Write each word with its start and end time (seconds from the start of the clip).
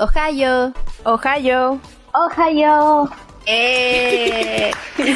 Ohio. 0.00 0.72
Ohio. 1.04 1.78
Ohio. 2.14 3.10
Eh. 3.44 4.70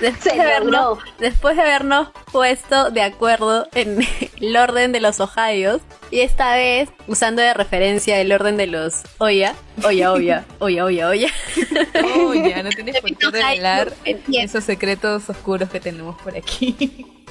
después, 0.00 0.36
de 0.36 0.40
habernos, 0.40 0.98
después 1.18 1.56
de 1.56 1.62
habernos 1.62 2.08
puesto 2.30 2.90
de 2.92 3.02
acuerdo 3.02 3.66
en 3.74 4.06
el 4.40 4.56
orden 4.56 4.92
de 4.92 5.00
los 5.00 5.18
Ohayos 5.18 5.80
y 6.12 6.20
esta 6.20 6.54
vez 6.54 6.90
usando 7.08 7.42
de 7.42 7.54
referencia 7.54 8.20
el 8.20 8.30
orden 8.30 8.56
de 8.56 8.68
los 8.68 9.02
Oya, 9.18 9.56
Oya, 9.84 10.12
Oya, 10.12 10.44
Oya, 10.60 10.84
Oya, 10.84 11.08
Oya. 11.08 11.32
Oya, 12.28 12.62
no 12.62 12.70
tienes 12.70 13.00
por 13.00 13.16
qué 13.16 13.30
revelar 13.30 13.92
esos 14.32 14.62
secretos 14.62 15.28
oscuros 15.28 15.70
que 15.70 15.80
tenemos 15.80 16.20
por 16.22 16.36
aquí. 16.36 17.26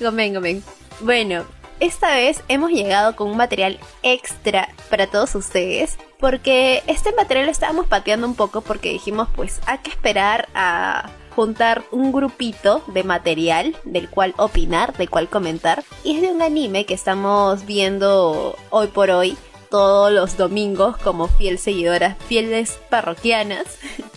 gomen, 0.00 0.34
gomen. 0.34 0.62
Bueno, 1.00 1.44
esta 1.80 2.14
vez 2.14 2.42
hemos 2.48 2.70
llegado 2.70 3.16
con 3.16 3.30
un 3.30 3.36
material 3.36 3.78
extra 4.02 4.68
para 4.90 5.06
todos 5.06 5.34
ustedes 5.34 5.98
porque 6.18 6.82
este 6.86 7.12
material 7.12 7.48
estábamos 7.48 7.86
pateando 7.86 8.26
un 8.26 8.34
poco 8.34 8.60
porque 8.60 8.90
dijimos 8.90 9.28
pues 9.34 9.60
hay 9.66 9.78
que 9.78 9.90
esperar 9.90 10.48
a 10.54 11.10
juntar 11.38 11.84
un 11.92 12.10
grupito 12.10 12.82
de 12.88 13.04
material 13.04 13.76
del 13.84 14.10
cual 14.10 14.34
opinar, 14.38 14.96
del 14.96 15.08
cual 15.08 15.28
comentar. 15.28 15.84
Y 16.02 16.16
es 16.16 16.22
de 16.22 16.32
un 16.32 16.42
anime 16.42 16.84
que 16.84 16.94
estamos 16.94 17.64
viendo 17.64 18.56
hoy 18.70 18.88
por 18.88 19.10
hoy 19.10 19.38
todos 19.70 20.10
los 20.10 20.36
domingos 20.36 20.96
como 20.96 21.28
fiel 21.28 21.60
seguidoras, 21.60 22.16
fieles 22.26 22.80
parroquianas 22.90 23.78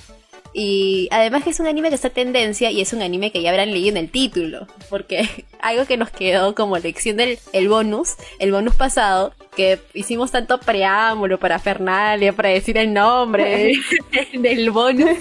Y 0.54 1.08
además 1.12 1.44
que 1.44 1.52
es 1.52 1.60
un 1.60 1.68
anime 1.68 1.90
que 1.90 1.96
está 1.96 2.10
en 2.10 2.14
tendencia 2.14 2.72
y 2.72 2.82
es 2.82 2.92
un 2.94 3.02
anime 3.02 3.32
que 3.32 3.42
ya 3.42 3.52
habrán 3.52 3.72
leído 3.72 3.90
en 3.90 3.98
el 3.98 4.12
título. 4.12 4.68
Porque 4.90 5.28
algo 5.62 5.86
que 5.86 5.98
nos 5.98 6.10
quedó 6.10 6.56
como 6.56 6.78
lección 6.78 7.18
del 7.18 7.40
el 7.54 7.70
bonus, 7.70 8.16
el 8.40 8.52
bonus 8.52 8.76
pasado, 8.76 9.34
que 9.56 9.80
hicimos 9.94 10.32
tanto 10.32 10.60
preámbulo 10.60 11.40
para 11.40 11.60
Fernalia, 11.60 12.34
para 12.34 12.50
decir 12.50 12.78
el 12.78 12.94
nombre 12.94 13.74
del 14.34 14.72
bonus, 14.72 15.18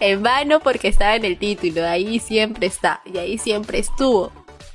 en 0.00 0.22
vano 0.22 0.60
porque 0.60 0.88
estaba 0.88 1.16
en 1.16 1.24
el 1.24 1.38
título. 1.38 1.86
Ahí 1.86 2.18
siempre 2.18 2.66
está 2.66 3.02
y 3.04 3.18
ahí 3.18 3.38
siempre 3.38 3.78
estuvo. 3.78 4.32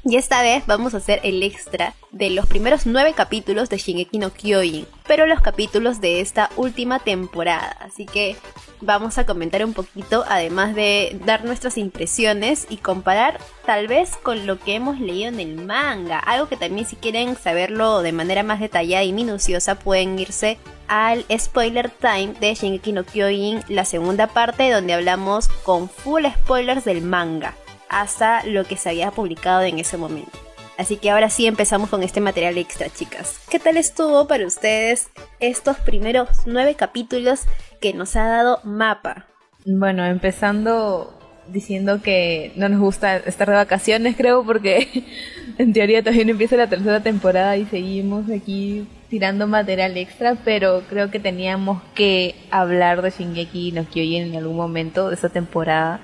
Y 0.09 0.15
esta 0.15 0.41
vez 0.41 0.65
vamos 0.65 0.93
a 0.93 0.97
hacer 0.97 1.19
el 1.23 1.43
extra 1.43 1.93
de 2.11 2.29
los 2.29 2.45
primeros 2.45 2.85
nueve 2.85 3.11
capítulos 3.13 3.67
de 3.67 3.75
Shingeki 3.75 4.19
no 4.19 4.29
Kyojin, 4.31 4.87
pero 5.05 5.25
los 5.25 5.41
capítulos 5.41 5.99
de 5.99 6.21
esta 6.21 6.49
última 6.55 6.99
temporada. 6.99 7.75
Así 7.81 8.05
que 8.05 8.37
vamos 8.79 9.17
a 9.17 9.25
comentar 9.25 9.65
un 9.65 9.73
poquito, 9.73 10.23
además 10.29 10.75
de 10.75 11.19
dar 11.25 11.43
nuestras 11.43 11.77
impresiones 11.77 12.67
y 12.69 12.77
comparar 12.77 13.37
tal 13.65 13.89
vez 13.89 14.15
con 14.23 14.47
lo 14.47 14.57
que 14.57 14.75
hemos 14.75 14.97
leído 14.97 15.27
en 15.27 15.41
el 15.41 15.57
manga. 15.57 16.19
Algo 16.19 16.47
que 16.47 16.55
también 16.55 16.87
si 16.87 16.95
quieren 16.95 17.35
saberlo 17.35 18.01
de 18.01 18.13
manera 18.13 18.43
más 18.43 18.61
detallada 18.61 19.03
y 19.03 19.11
minuciosa 19.11 19.77
pueden 19.77 20.17
irse 20.17 20.57
al 20.87 21.25
spoiler 21.37 21.89
time 21.89 22.33
de 22.39 22.55
Shingeki 22.55 22.93
no 22.93 23.03
Kyojin, 23.03 23.59
la 23.67 23.83
segunda 23.83 24.27
parte 24.27 24.71
donde 24.71 24.93
hablamos 24.93 25.49
con 25.65 25.89
full 25.89 26.23
spoilers 26.43 26.85
del 26.85 27.01
manga 27.01 27.55
hasta 27.89 28.43
lo 28.45 28.63
que 28.65 28.77
se 28.77 28.89
había 28.89 29.11
publicado 29.11 29.63
en 29.63 29.79
ese 29.79 29.97
momento. 29.97 30.37
Así 30.77 30.97
que 30.97 31.09
ahora 31.09 31.29
sí 31.29 31.47
empezamos 31.47 31.89
con 31.89 32.03
este 32.03 32.21
material 32.21 32.57
extra, 32.57 32.89
chicas. 32.89 33.39
¿Qué 33.49 33.59
tal 33.59 33.77
estuvo 33.77 34.27
para 34.27 34.45
ustedes 34.45 35.09
estos 35.39 35.77
primeros 35.77 36.29
nueve 36.45 36.75
capítulos 36.75 37.45
que 37.81 37.93
nos 37.93 38.15
ha 38.15 38.27
dado 38.27 38.59
Mapa? 38.63 39.25
Bueno, 39.65 40.05
empezando 40.05 41.13
diciendo 41.51 42.01
que 42.01 42.51
no 42.55 42.69
nos 42.69 42.79
gusta 42.79 43.17
estar 43.17 43.49
de 43.49 43.55
vacaciones, 43.55 44.15
creo, 44.15 44.43
porque 44.43 45.05
en 45.57 45.73
teoría 45.73 46.03
también 46.03 46.29
empieza 46.29 46.55
la 46.57 46.67
tercera 46.67 47.01
temporada 47.01 47.57
y 47.57 47.65
seguimos 47.65 48.29
aquí 48.29 48.87
tirando 49.09 49.47
material 49.47 49.97
extra, 49.97 50.35
pero 50.43 50.83
creo 50.89 51.09
que 51.09 51.19
teníamos 51.19 51.81
que 51.95 52.35
hablar 52.51 53.01
de 53.01 53.11
Shingeki 53.11 53.71
no 53.71 53.85
Kyojin 53.85 54.23
en 54.23 54.35
algún 54.35 54.57
momento 54.57 55.09
de 55.09 55.15
esa 55.15 55.29
temporada 55.29 55.99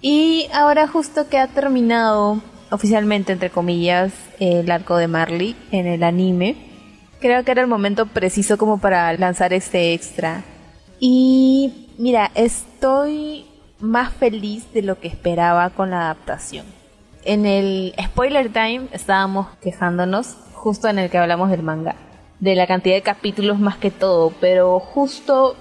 y 0.00 0.48
ahora 0.52 0.86
justo 0.86 1.28
que 1.28 1.38
ha 1.38 1.48
terminado 1.48 2.40
oficialmente, 2.70 3.32
entre 3.32 3.50
comillas, 3.50 4.12
el 4.38 4.70
arco 4.70 4.96
de 4.96 5.08
Marley 5.08 5.56
en 5.72 5.86
el 5.86 6.02
anime, 6.02 6.56
creo 7.20 7.44
que 7.44 7.50
era 7.50 7.62
el 7.62 7.68
momento 7.68 8.06
preciso 8.06 8.56
como 8.58 8.78
para 8.78 9.12
lanzar 9.14 9.52
este 9.52 9.92
extra. 9.92 10.42
Y 10.98 11.88
mira, 11.98 12.30
estoy 12.34 13.46
más 13.80 14.12
feliz 14.12 14.72
de 14.72 14.82
lo 14.82 14.98
que 14.98 15.08
esperaba 15.08 15.70
con 15.70 15.90
la 15.90 16.02
adaptación. 16.02 16.66
En 17.24 17.44
el 17.46 17.94
spoiler 18.02 18.50
time 18.52 18.88
estábamos 18.92 19.48
quejándonos, 19.60 20.36
justo 20.54 20.88
en 20.88 20.98
el 20.98 21.10
que 21.10 21.18
hablamos 21.18 21.50
del 21.50 21.62
manga, 21.62 21.96
de 22.38 22.54
la 22.54 22.66
cantidad 22.66 22.94
de 22.94 23.02
capítulos 23.02 23.58
más 23.58 23.76
que 23.76 23.90
todo, 23.90 24.32
pero 24.40 24.80
justo 24.80 25.56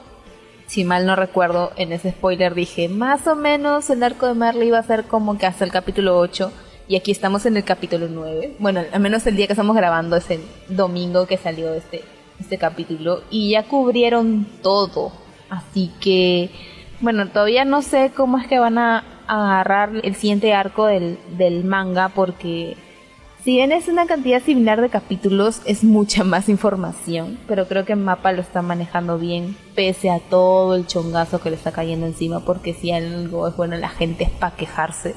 si 0.70 0.84
mal 0.84 1.08
no 1.08 1.16
recuerdo, 1.16 1.72
en 1.78 1.92
ese 1.92 2.12
spoiler 2.12 2.54
dije, 2.54 2.90
más 2.90 3.26
o 3.26 3.36
menos 3.36 3.90
el 3.90 4.04
arco 4.04 4.28
de 4.28 4.36
Marley 4.36 4.68
iba 4.68 4.78
a 4.78 4.84
ser 4.84 5.06
como 5.06 5.36
que 5.36 5.48
hasta 5.48 5.66
el 5.66 5.72
capítulo 5.72 6.20
8 6.20 6.52
y 6.88 6.96
aquí 6.96 7.10
estamos 7.10 7.48
en 7.48 7.58
el 7.58 7.64
capítulo 7.64 8.08
9. 8.08 8.58
Bueno, 8.60 8.84
al 8.92 9.00
menos 9.00 9.26
el 9.26 9.36
día 9.36 9.48
que 9.48 9.54
estamos 9.54 9.76
grabando 9.76 10.16
es 10.16 10.30
el 10.30 10.42
domingo 10.68 11.26
que 11.26 11.38
salió 11.38 11.74
este, 11.74 12.04
este 12.40 12.60
capítulo 12.60 13.24
y 13.32 13.50
ya 13.50 13.64
cubrieron 13.64 14.46
todo. 14.62 15.12
Así 15.50 15.92
que, 16.00 16.52
bueno, 17.02 17.28
todavía 17.30 17.66
no 17.66 17.82
sé 17.82 18.12
cómo 18.16 18.38
es 18.38 18.46
que 18.46 18.60
van 18.60 18.78
a 18.78 19.04
agarrar 19.28 19.90
el 20.04 20.14
siguiente 20.14 20.54
arco 20.54 20.86
del, 20.86 21.18
del 21.36 21.64
manga 21.64 22.10
porque 22.10 22.78
si 23.44 23.52
bien 23.52 23.72
es 23.72 23.88
una 23.88 24.06
cantidad 24.06 24.42
similar 24.42 24.82
de 24.82 24.90
capítulos, 24.90 25.62
es 25.66 25.84
mucha 25.84 26.26
más 26.26 26.50
información, 26.50 27.40
pero 27.48 27.68
creo 27.68 27.86
que 27.86 27.96
Mapa 27.96 28.34
lo 28.34 28.42
está 28.42 28.62
manejando 28.62 29.18
bien, 29.18 29.56
pese 29.76 30.10
a 30.10 30.20
todo 30.20 30.76
el 30.76 30.86
chongazo 30.88 31.40
que 31.40 31.50
le 31.50 31.56
está 31.56 31.72
cayendo 31.72 32.06
encima, 32.06 32.42
porque 32.42 32.74
si 32.74 32.92
algo 32.92 33.48
es 33.48 33.56
bueno 33.56 33.78
la 33.78 33.90
gente 33.90 34.26
es 34.26 34.30
para 34.30 34.56
quejarse. 34.56 35.16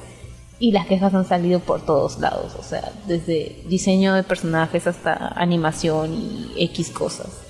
Y 0.59 0.71
las 0.71 0.85
quejas 0.85 1.13
han 1.13 1.25
salido 1.25 1.59
por 1.59 1.81
todos 1.81 2.19
lados, 2.19 2.55
o 2.57 2.63
sea, 2.63 2.93
desde 3.07 3.61
diseño 3.67 4.13
de 4.13 4.23
personajes 4.23 4.87
hasta 4.87 5.27
animación 5.35 6.13
y 6.13 6.53
X 6.57 6.91
cosas. 6.91 7.41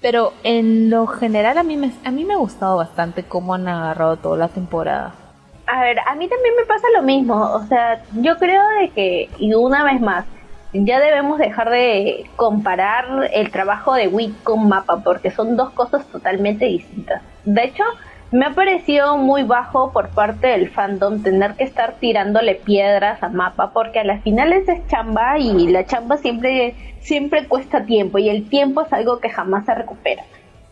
Pero 0.00 0.32
en 0.42 0.88
lo 0.88 1.06
general 1.06 1.58
a 1.58 1.62
mí 1.62 1.76
me, 1.76 1.92
a 2.04 2.10
mí 2.10 2.24
me 2.24 2.34
ha 2.34 2.38
gustado 2.38 2.76
bastante 2.76 3.24
cómo 3.24 3.52
han 3.52 3.68
agarrado 3.68 4.16
toda 4.16 4.38
la 4.38 4.48
temporada. 4.48 5.23
A 5.66 5.80
ver, 5.82 5.98
a 6.00 6.14
mí 6.14 6.28
también 6.28 6.54
me 6.56 6.66
pasa 6.66 6.86
lo 6.94 7.02
mismo. 7.02 7.34
O 7.34 7.62
sea, 7.66 8.02
yo 8.12 8.36
creo 8.38 8.62
de 8.80 8.90
que, 8.90 9.30
y 9.38 9.54
una 9.54 9.84
vez 9.84 10.00
más, 10.00 10.26
ya 10.72 11.00
debemos 11.00 11.38
dejar 11.38 11.70
de 11.70 12.28
comparar 12.36 13.30
el 13.32 13.50
trabajo 13.50 13.94
de 13.94 14.08
Wick 14.08 14.42
con 14.42 14.68
Mapa, 14.68 15.02
porque 15.02 15.30
son 15.30 15.56
dos 15.56 15.70
cosas 15.70 16.06
totalmente 16.08 16.66
distintas. 16.66 17.22
De 17.44 17.64
hecho, 17.64 17.84
me 18.32 18.46
ha 18.46 18.50
parecido 18.50 19.16
muy 19.16 19.44
bajo 19.44 19.92
por 19.92 20.08
parte 20.10 20.48
del 20.48 20.68
fandom 20.68 21.22
tener 21.22 21.54
que 21.54 21.62
estar 21.62 21.94
tirándole 22.00 22.56
piedras 22.56 23.22
a 23.22 23.28
Mapa, 23.28 23.72
porque 23.72 24.00
a 24.00 24.04
las 24.04 24.22
finales 24.22 24.68
es 24.68 24.84
chamba 24.88 25.38
y 25.38 25.68
la 25.68 25.86
chamba 25.86 26.16
siempre, 26.16 26.74
siempre 26.98 27.46
cuesta 27.46 27.84
tiempo, 27.84 28.18
y 28.18 28.28
el 28.28 28.48
tiempo 28.48 28.82
es 28.82 28.92
algo 28.92 29.20
que 29.20 29.30
jamás 29.30 29.64
se 29.66 29.74
recupera. 29.74 30.24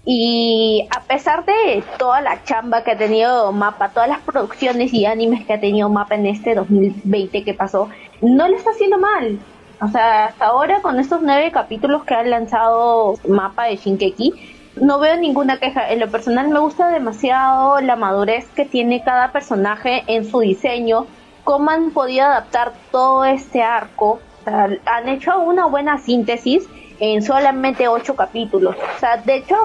Y 0.05 0.89
a 0.91 1.01
pesar 1.03 1.45
de 1.45 1.85
toda 1.99 2.21
la 2.21 2.43
chamba 2.43 2.83
que 2.83 2.93
ha 2.93 2.99
tenido 2.99 3.53
Mapa, 3.53 3.91
todas 3.91 4.09
las 4.09 4.21
producciones 4.21 4.93
y 4.93 5.07
animes 5.07 5.47
que 5.47 5.53
ha 5.53 5.61
tenido 5.61 5.89
Mapa 5.89 6.17
en 6.17 6.27
este 6.27 6.55
2020 6.55 7.45
que 7.45 7.55
pasó, 7.55 7.89
no 8.21 8.49
le 8.49 8.57
está 8.57 8.71
haciendo 8.71 8.99
mal. 8.99 9.39
O 9.81 9.89
sea, 9.89 10.27
hasta 10.27 10.47
ahora 10.47 10.81
con 10.83 10.99
estos 10.99 11.23
nueve 11.23 11.53
capítulos 11.53 12.05
que 12.05 12.15
ha 12.15 12.23
lanzado 12.25 13.15
Mapa 13.29 13.65
de 13.65 13.77
Shinkeki, 13.77 14.35
no 14.77 14.99
veo 14.99 15.17
ninguna 15.17 15.59
queja. 15.59 15.91
En 15.91 16.01
lo 16.01 16.11
personal 16.11 16.49
me 16.49 16.59
gusta 16.59 16.89
demasiado 16.89 17.81
la 17.81 17.97
madurez 17.97 18.49
que 18.57 18.65
tiene 18.65 19.03
cada 19.05 19.31
personaje 19.31 20.03
en 20.07 20.25
su 20.25 20.41
diseño, 20.41 21.07
cómo 21.45 21.71
han 21.71 21.91
podido 21.91 22.27
adaptar 22.27 22.73
todo 22.91 23.25
este 23.25 23.63
arco. 23.63 24.21
han 24.45 25.09
hecho 25.09 25.39
una 25.41 25.67
buena 25.67 25.99
síntesis 25.99 26.69
en 26.99 27.23
solamente 27.23 27.89
ocho 27.89 28.17
capítulos. 28.17 28.77
O 28.97 29.01
sea, 29.01 29.17
de 29.17 29.37
hecho, 29.37 29.57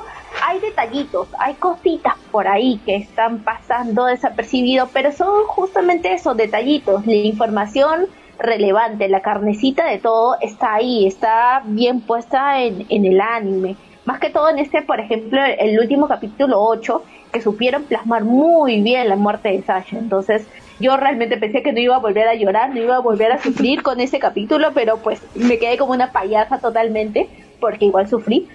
hay 0.44 0.60
detallitos, 0.60 1.28
hay 1.40 1.56
cositas 1.56 2.16
por 2.32 2.48
ahí 2.48 2.80
que 2.86 2.96
están 2.96 3.44
pasando 3.44 4.06
desapercibidos, 4.06 4.90
pero 4.94 5.12
son 5.12 5.46
justamente 5.46 6.14
esos 6.14 6.36
detallitos, 6.38 7.06
la 7.06 7.14
información 7.14 8.08
relevante, 8.40 9.10
la 9.10 9.22
carnecita 9.22 9.86
de 9.86 9.98
todo 9.98 10.38
está 10.42 10.76
ahí, 10.76 11.08
está 11.08 11.62
bien 11.66 12.02
puesta 12.02 12.62
en, 12.62 12.86
en 12.90 13.06
el 13.06 13.20
anime. 13.20 13.76
Más 14.06 14.20
que 14.20 14.30
todo 14.30 14.50
en 14.50 14.60
este, 14.60 14.84
por 14.84 15.00
ejemplo, 15.00 15.42
el 15.44 15.80
último 15.80 16.08
capítulo 16.08 16.62
8, 16.62 17.04
que 17.32 17.42
supieron 17.42 17.84
plasmar 17.84 18.24
muy 18.24 18.82
bien 18.82 19.10
la 19.10 19.18
muerte 19.18 19.50
de 19.50 19.62
Sasha. 19.64 19.98
Entonces, 19.98 20.48
yo 20.80 20.96
realmente 20.96 21.38
pensé 21.38 21.62
que 21.62 21.74
no 21.74 21.80
iba 21.80 21.96
a 21.96 22.00
volver 22.00 22.28
a 22.28 22.36
llorar, 22.36 22.74
no 22.74 22.82
iba 22.82 22.96
a 22.96 23.00
volver 23.00 23.32
a 23.32 23.42
sufrir 23.42 23.84
con 23.84 24.00
ese 24.00 24.20
capítulo, 24.20 24.70
pero 24.74 24.98
pues 24.98 25.22
me 25.36 25.58
quedé 25.58 25.78
como 25.78 25.92
una 25.92 26.12
payasa 26.12 26.60
totalmente, 26.60 27.28
porque 27.60 27.86
igual 27.86 28.08
sufrí 28.08 28.48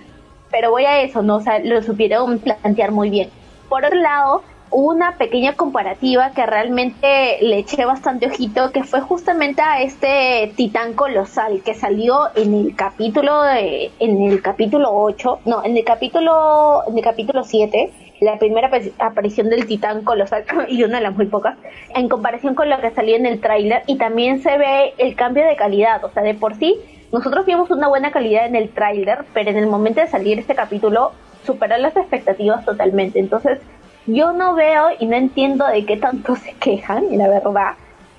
pero 0.53 0.71
voy 0.71 0.85
a 0.85 1.01
eso, 1.01 1.23
¿no? 1.23 1.37
O 1.37 1.41
sea, 1.41 1.59
lo 1.59 1.83
supieron 1.83 2.39
plantear 2.39 2.93
muy 2.93 3.11
bien. 3.11 3.31
Por 3.69 3.85
otro 3.85 3.99
lado, 3.99 4.43
una 4.71 5.17
pequeña 5.19 5.55
comparativa 5.55 6.31
que 6.31 6.47
realmente 6.47 7.39
le 7.43 7.59
eché 7.59 7.85
bastante 7.85 8.27
ojito, 8.27 8.71
que 8.71 8.85
fue 8.85 9.01
justamente 9.01 9.61
a 9.61 9.83
este 9.83 10.53
titán 10.57 10.95
colosal 10.95 11.63
que 11.63 11.75
salió 11.75 12.29
en 12.35 12.55
el 12.55 12.75
capítulo 12.75 13.43
de, 13.43 13.91
en 13.99 14.23
el 14.23 14.41
capítulo 14.41 14.91
8, 14.93 15.41
no, 15.45 15.65
en 15.65 15.77
el 15.77 15.85
capítulo, 15.85 16.83
en 16.89 16.97
el 16.97 17.05
capítulo 17.05 17.45
7, 17.45 17.91
la 18.21 18.39
primera 18.39 18.71
aparición 18.99 19.51
del 19.51 19.67
titán 19.67 20.05
colosal 20.05 20.45
y 20.69 20.83
una 20.85 20.99
de 20.99 21.03
las 21.03 21.17
muy 21.17 21.27
pocas, 21.27 21.57
en 21.95 22.09
comparación 22.09 22.55
con 22.55 22.71
lo 22.71 22.81
que 22.81 22.91
salió 22.93 23.17
en 23.17 23.27
el 23.27 23.41
tráiler 23.41 23.83
y 23.87 23.97
también 23.97 24.43
se 24.43 24.57
ve 24.57 24.95
el 24.97 25.15
cambio 25.17 25.45
de 25.45 25.57
calidad, 25.57 26.03
o 26.05 26.11
sea, 26.11 26.23
de 26.23 26.35
por 26.35 26.55
sí 26.57 26.77
nosotros 27.13 27.47
vimos 27.47 27.71
una 27.71 27.89
buena 27.89 28.11
calidad 28.11 28.47
en 28.47 28.57
el 28.57 28.71
tráiler, 28.71 29.25
pero 29.35 29.51
en 29.51 29.59
el 29.59 29.67
momento 29.67 30.01
de 30.01 30.07
salir 30.07 30.39
este 30.39 30.55
capítulo 30.55 31.13
superó 31.45 31.77
las 31.77 31.97
expectativas 31.97 32.65
totalmente. 32.65 33.19
Entonces, 33.19 33.61
yo 34.07 34.33
no 34.33 34.55
veo 34.55 34.89
y 34.99 35.07
no 35.07 35.17
entiendo 35.17 35.67
de 35.67 35.85
qué 35.85 35.97
tanto 35.99 36.35
se 36.45 36.55
quejan, 36.55 37.17
la 37.17 37.29
verdad, 37.29 37.75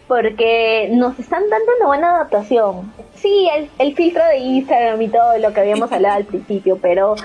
porque 0.08 0.90
nos 0.94 1.18
están 1.20 1.50
dando 1.50 1.66
una 1.78 1.88
buena 1.88 2.16
adaptación. 2.16 2.94
Sí, 3.16 3.50
el, 3.56 3.70
el 3.80 3.96
filtro 3.96 4.24
de 4.26 4.38
Instagram 4.38 5.02
y 5.02 5.08
todo 5.10 5.38
lo 5.40 5.52
que 5.54 5.60
habíamos 5.60 5.92
hablado 5.92 6.18
al 6.18 6.26
principio, 6.26 6.78
pero 6.82 7.16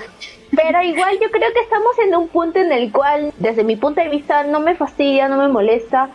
pero 0.55 0.81
igual 0.81 1.13
yo 1.21 1.29
creo 1.29 1.53
que 1.53 1.59
estamos 1.59 1.99
en 1.99 2.15
un 2.15 2.27
punto 2.27 2.59
en 2.59 2.71
el 2.71 2.91
cual, 2.91 3.31
desde 3.37 3.63
mi 3.63 3.75
punto 3.75 4.01
de 4.01 4.09
vista, 4.09 4.43
no 4.43 4.59
me 4.59 4.75
fastidia, 4.75 5.27
no 5.27 5.37
me 5.37 5.47
molesta. 5.47 6.09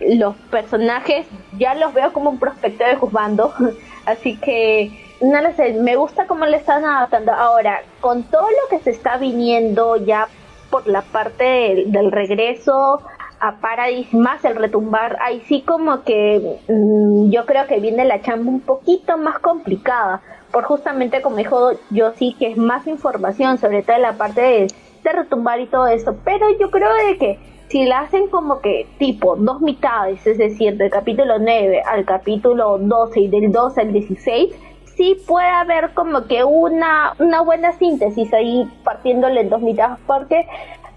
Los 0.00 0.36
personajes 0.50 1.26
ya 1.58 1.74
los 1.74 1.92
veo 1.92 2.12
como 2.12 2.30
un 2.30 2.38
prospecto 2.38 2.84
de 2.84 2.94
juzgando. 2.96 3.52
Así 4.06 4.36
que, 4.36 4.90
no 5.20 5.40
lo 5.40 5.52
sé, 5.54 5.74
me 5.74 5.96
gusta 5.96 6.26
cómo 6.26 6.46
le 6.46 6.56
están 6.56 6.84
adaptando. 6.84 7.32
Ahora, 7.32 7.82
con 8.00 8.24
todo 8.24 8.48
lo 8.48 8.68
que 8.70 8.82
se 8.82 8.90
está 8.90 9.16
viniendo 9.16 9.96
ya 9.96 10.28
por 10.70 10.86
la 10.86 11.02
parte 11.02 11.84
del, 11.86 12.10
regreso 12.10 13.02
a 13.40 13.56
Paradise 13.56 14.16
más 14.16 14.44
el 14.44 14.56
retumbar, 14.56 15.18
ahí 15.20 15.42
sí 15.46 15.62
como 15.62 16.02
que 16.02 16.58
mm, 16.68 17.30
yo 17.30 17.44
creo 17.44 17.66
que 17.66 17.80
viene 17.80 18.04
la 18.04 18.22
chamba 18.22 18.50
un 18.50 18.60
poquito 18.60 19.18
más 19.18 19.38
complicada, 19.40 20.22
por 20.50 20.64
justamente 20.64 21.20
como 21.20 21.36
dijo 21.36 21.72
yo 21.90 22.12
sí 22.12 22.34
que 22.38 22.52
es 22.52 22.56
más 22.56 22.86
información 22.86 23.58
sobre 23.58 23.82
toda 23.82 23.98
la 23.98 24.12
parte 24.12 24.40
de, 24.40 24.66
de 25.02 25.12
retumbar 25.12 25.60
y 25.60 25.66
todo 25.66 25.88
eso, 25.88 26.16
pero 26.24 26.46
yo 26.58 26.70
creo 26.70 26.94
de 26.94 27.18
que 27.18 27.51
si 27.72 27.86
la 27.86 28.00
hacen 28.00 28.28
como 28.28 28.60
que 28.60 28.86
tipo 28.98 29.34
dos 29.34 29.62
mitades, 29.62 30.26
es 30.26 30.36
decir, 30.36 30.76
del 30.76 30.90
capítulo 30.90 31.38
9 31.38 31.82
al 31.86 32.04
capítulo 32.04 32.76
12 32.76 33.18
y 33.20 33.28
del 33.28 33.50
12 33.50 33.80
al 33.80 33.92
16, 33.94 34.54
sí 34.94 35.16
puede 35.26 35.48
haber 35.48 35.94
como 35.94 36.26
que 36.26 36.44
una, 36.44 37.14
una 37.18 37.40
buena 37.40 37.72
síntesis 37.72 38.30
ahí 38.34 38.70
partiéndole 38.84 39.40
en 39.40 39.48
dos 39.48 39.62
mitades, 39.62 39.96
porque 40.06 40.46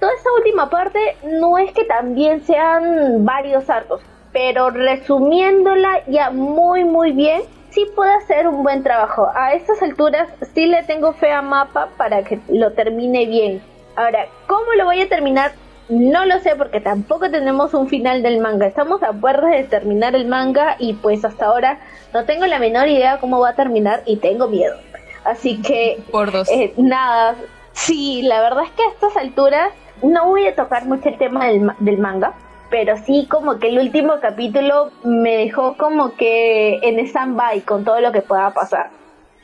toda 0.02 0.12
esa 0.16 0.30
última 0.38 0.70
parte 0.70 1.00
no 1.24 1.58
es 1.58 1.72
que 1.72 1.86
también 1.86 2.44
sean 2.44 3.24
varios 3.24 3.70
arcos, 3.70 4.02
pero 4.34 4.70
resumiéndola 4.70 6.04
ya 6.08 6.30
muy 6.30 6.84
muy 6.84 7.14
bien, 7.14 7.44
sí 7.70 7.86
puede 7.96 8.14
hacer 8.16 8.50
un 8.50 8.64
buen 8.64 8.84
trabajo. 8.84 9.30
A 9.34 9.54
estas 9.54 9.82
alturas 9.82 10.28
sí 10.54 10.66
le 10.66 10.84
tengo 10.84 11.14
fe 11.14 11.32
a 11.32 11.42
Mapa 11.42 11.88
para 11.96 12.26
que 12.26 12.38
lo 12.50 12.74
termine 12.74 13.28
bien. 13.28 13.62
Ahora, 13.96 14.26
¿cómo 14.46 14.74
lo 14.74 14.84
voy 14.84 15.00
a 15.00 15.08
terminar? 15.08 15.54
No 15.88 16.26
lo 16.26 16.40
sé 16.40 16.56
porque 16.56 16.82
tampoco 16.82 17.30
tenemos 17.30 17.74
un 17.76 17.88
final 17.88 18.24
del 18.24 18.40
manga. 18.40 18.66
Estamos 18.66 19.04
a 19.04 19.14
puertas 19.14 19.52
de 19.52 19.64
terminar 19.66 20.16
el 20.16 20.26
manga 20.28 20.78
y 20.80 20.94
pues 20.94 21.24
hasta 21.24 21.46
ahora 21.46 21.80
no 22.14 22.26
tengo 22.26 22.48
la 22.48 22.58
menor 22.58 22.88
idea 22.88 23.20
cómo 23.20 23.40
va 23.40 23.50
a 23.50 23.56
terminar 23.56 24.02
y 24.06 24.18
tengo 24.18 24.48
miedo. 24.48 24.76
Así 25.24 25.62
que... 25.62 26.02
Por 26.12 26.32
dos. 26.32 26.50
Eh, 26.50 26.74
nada, 26.78 27.36
sí, 27.74 28.24
la 28.24 28.42
verdad 28.42 28.64
es 28.64 28.72
que 28.72 28.84
a 28.84 28.90
estas 28.90 29.16
alturas 29.18 29.72
no 30.02 30.26
voy 30.26 30.48
a 30.48 30.56
tocar 30.56 30.86
mucho 30.86 31.10
el 31.10 31.18
tema 31.18 31.48
del, 31.48 31.72
del 31.80 31.98
manga. 32.00 32.34
Pero 32.72 32.98
sí 32.98 33.28
como 33.30 33.60
que 33.60 33.70
el 33.70 33.78
último 33.78 34.16
capítulo 34.20 34.90
me 35.04 35.38
dejó 35.38 35.78
como 35.78 36.16
que 36.16 36.80
en 36.82 36.98
stand-by 37.00 37.62
con 37.62 37.86
todo 37.86 38.02
lo 38.02 38.12
que 38.12 38.22
pueda 38.22 38.50
pasar. 38.56 38.90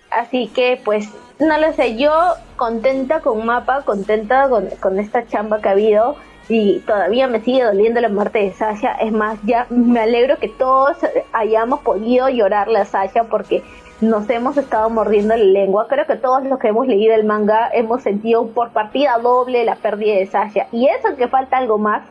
Así 0.09 0.47
que 0.47 0.81
pues 0.83 1.07
no 1.39 1.57
lo 1.59 1.71
sé, 1.73 1.97
yo 1.97 2.11
contenta 2.55 3.19
con 3.21 3.45
Mapa, 3.45 3.83
contenta 3.83 4.49
con, 4.49 4.67
con 4.79 4.99
esta 4.99 5.25
chamba 5.27 5.61
que 5.61 5.69
ha 5.69 5.71
habido 5.71 6.15
y 6.49 6.79
todavía 6.79 7.27
me 7.27 7.41
sigue 7.41 7.63
doliendo 7.63 8.01
la 8.01 8.09
muerte 8.09 8.39
de 8.39 8.53
Sasha. 8.53 8.93
Es 8.93 9.11
más, 9.11 9.39
ya 9.43 9.67
me 9.69 9.99
alegro 9.99 10.37
que 10.37 10.49
todos 10.49 10.97
hayamos 11.33 11.81
podido 11.81 12.29
llorarle 12.29 12.79
a 12.79 12.85
Sasha 12.85 13.25
porque 13.25 13.63
nos 14.01 14.29
hemos 14.29 14.57
estado 14.57 14.89
mordiendo 14.89 15.35
la 15.37 15.43
lengua. 15.43 15.87
Creo 15.87 16.05
que 16.05 16.15
todos 16.15 16.43
los 16.43 16.59
que 16.59 16.69
hemos 16.69 16.87
leído 16.87 17.13
el 17.13 17.23
manga 17.23 17.69
hemos 17.73 18.01
sentido 18.01 18.47
por 18.47 18.71
partida 18.71 19.17
doble 19.19 19.63
la 19.63 19.75
pérdida 19.75 20.15
de 20.15 20.25
Sasha. 20.25 20.67
Y 20.71 20.87
eso 20.87 21.15
que 21.15 21.27
falta 21.27 21.57
algo 21.57 21.77
más, 21.77 22.03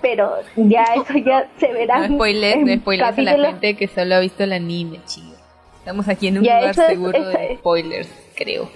pero 0.00 0.32
ya 0.56 0.84
eso 0.96 1.18
ya 1.18 1.48
se 1.58 1.72
verá. 1.72 2.08
No 2.08 2.14
spoilers, 2.14 2.64
no 2.64 2.76
spoilers 2.76 3.18
a 3.18 3.22
la 3.22 3.48
gente 3.48 3.76
que 3.76 3.88
solo 3.88 4.14
ha 4.14 4.20
visto 4.20 4.44
el 4.44 4.52
anime, 4.52 5.00
chido. 5.04 5.36
Estamos 5.78 6.08
aquí 6.08 6.28
en 6.28 6.38
un 6.38 6.44
lugar 6.44 6.74
seguro 6.74 7.28
de 7.28 7.56
spoilers, 7.56 8.08
creo. 8.36 8.68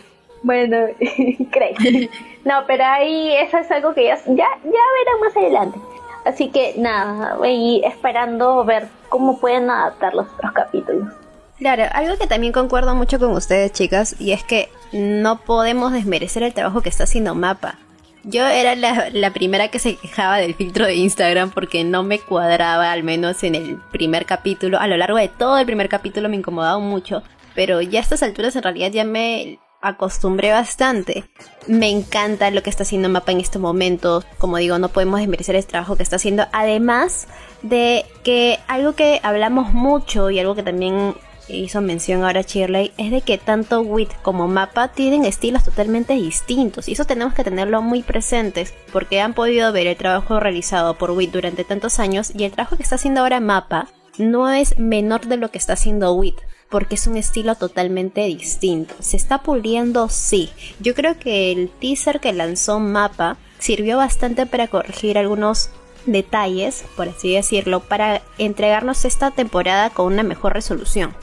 Bueno, 0.42 0.76
creo. 1.50 2.08
No, 2.46 2.64
pero 2.64 2.84
ahí 2.84 3.34
eso 3.38 3.58
es 3.58 3.68
algo 3.72 3.92
que 3.92 4.04
ya, 4.04 4.16
ya, 4.24 4.32
verán 4.32 5.20
más 5.20 5.36
adelante. 5.36 5.80
Así 6.24 6.48
que 6.48 6.74
nada, 6.78 7.34
voy 7.34 7.82
esperando 7.84 8.64
ver 8.64 8.86
cómo 9.08 9.40
pueden 9.40 9.68
adaptar 9.68 10.14
los 10.14 10.28
otros 10.28 10.52
capítulos. 10.52 11.12
Claro, 11.58 11.86
algo 11.92 12.16
que 12.16 12.28
también 12.28 12.52
concuerdo 12.52 12.94
mucho 12.94 13.18
con 13.18 13.32
ustedes, 13.32 13.72
chicas, 13.72 14.14
y 14.20 14.30
es 14.30 14.44
que 14.44 14.68
no 14.92 15.38
podemos 15.38 15.92
desmerecer 15.92 16.44
el 16.44 16.54
trabajo 16.54 16.82
que 16.82 16.88
está 16.88 17.02
haciendo 17.02 17.34
Mapa. 17.34 17.80
Yo 18.22 18.46
era 18.46 18.76
la, 18.76 19.08
la, 19.12 19.32
primera 19.32 19.66
que 19.68 19.80
se 19.80 19.96
quejaba 19.96 20.36
del 20.36 20.54
filtro 20.54 20.86
de 20.86 20.94
Instagram 20.94 21.50
porque 21.50 21.82
no 21.82 22.04
me 22.04 22.20
cuadraba, 22.20 22.92
al 22.92 23.02
menos 23.02 23.42
en 23.42 23.56
el 23.56 23.76
primer 23.90 24.24
capítulo. 24.24 24.78
A 24.78 24.86
lo 24.86 24.96
largo 24.96 25.18
de 25.18 25.28
todo 25.28 25.58
el 25.58 25.66
primer 25.66 25.88
capítulo 25.88 26.28
me 26.28 26.36
incomodaba 26.36 26.78
mucho, 26.78 27.24
pero 27.56 27.80
ya 27.80 27.98
a 27.98 28.02
estas 28.02 28.22
alturas 28.22 28.54
en 28.54 28.62
realidad 28.62 28.92
ya 28.92 29.04
me 29.04 29.58
acostumbré 29.86 30.50
bastante. 30.50 31.24
Me 31.66 31.90
encanta 31.90 32.50
lo 32.50 32.62
que 32.62 32.70
está 32.70 32.82
haciendo 32.82 33.08
Mapa 33.08 33.32
en 33.32 33.40
este 33.40 33.58
momento. 33.58 34.24
Como 34.38 34.56
digo, 34.56 34.78
no 34.78 34.88
podemos 34.88 35.20
desmerecer 35.20 35.56
el 35.56 35.66
trabajo 35.66 35.96
que 35.96 36.02
está 36.02 36.16
haciendo. 36.16 36.46
Además 36.52 37.28
de 37.62 38.04
que 38.22 38.58
algo 38.68 38.94
que 38.94 39.20
hablamos 39.22 39.72
mucho 39.72 40.30
y 40.30 40.38
algo 40.38 40.54
que 40.54 40.62
también 40.62 41.14
hizo 41.48 41.80
mención 41.80 42.24
ahora 42.24 42.42
Shirley 42.42 42.92
es 42.98 43.12
de 43.12 43.20
que 43.20 43.38
tanto 43.38 43.80
Wit 43.80 44.10
como 44.22 44.48
Mapa 44.48 44.88
tienen 44.88 45.24
estilos 45.24 45.62
totalmente 45.62 46.14
distintos 46.14 46.88
y 46.88 46.92
eso 46.92 47.04
tenemos 47.04 47.34
que 47.34 47.44
tenerlo 47.44 47.82
muy 47.82 48.02
presentes 48.02 48.74
porque 48.92 49.20
han 49.20 49.32
podido 49.32 49.72
ver 49.72 49.86
el 49.86 49.96
trabajo 49.96 50.40
realizado 50.40 50.98
por 50.98 51.12
Wit 51.12 51.30
durante 51.30 51.62
tantos 51.62 52.00
años 52.00 52.32
y 52.34 52.42
el 52.42 52.50
trabajo 52.50 52.76
que 52.76 52.82
está 52.82 52.96
haciendo 52.96 53.20
ahora 53.20 53.38
Mapa 53.38 53.86
no 54.18 54.50
es 54.50 54.76
menor 54.78 55.26
de 55.26 55.36
lo 55.36 55.50
que 55.52 55.58
está 55.58 55.74
haciendo 55.74 56.12
Wit 56.14 56.40
porque 56.70 56.96
es 56.96 57.06
un 57.06 57.16
estilo 57.16 57.54
totalmente 57.54 58.22
distinto. 58.22 58.94
¿Se 59.00 59.16
está 59.16 59.42
puliendo? 59.42 60.08
Sí. 60.08 60.50
Yo 60.80 60.94
creo 60.94 61.18
que 61.18 61.52
el 61.52 61.70
teaser 61.70 62.20
que 62.20 62.32
lanzó 62.32 62.80
Mapa 62.80 63.36
sirvió 63.58 63.96
bastante 63.96 64.46
para 64.46 64.68
corregir 64.68 65.18
algunos 65.18 65.70
detalles, 66.06 66.84
por 66.96 67.08
así 67.08 67.32
decirlo, 67.32 67.80
para 67.80 68.22
entregarnos 68.38 69.04
esta 69.04 69.30
temporada 69.30 69.90
con 69.90 70.06
una 70.12 70.22
mejor 70.22 70.52
resolución. 70.54 71.14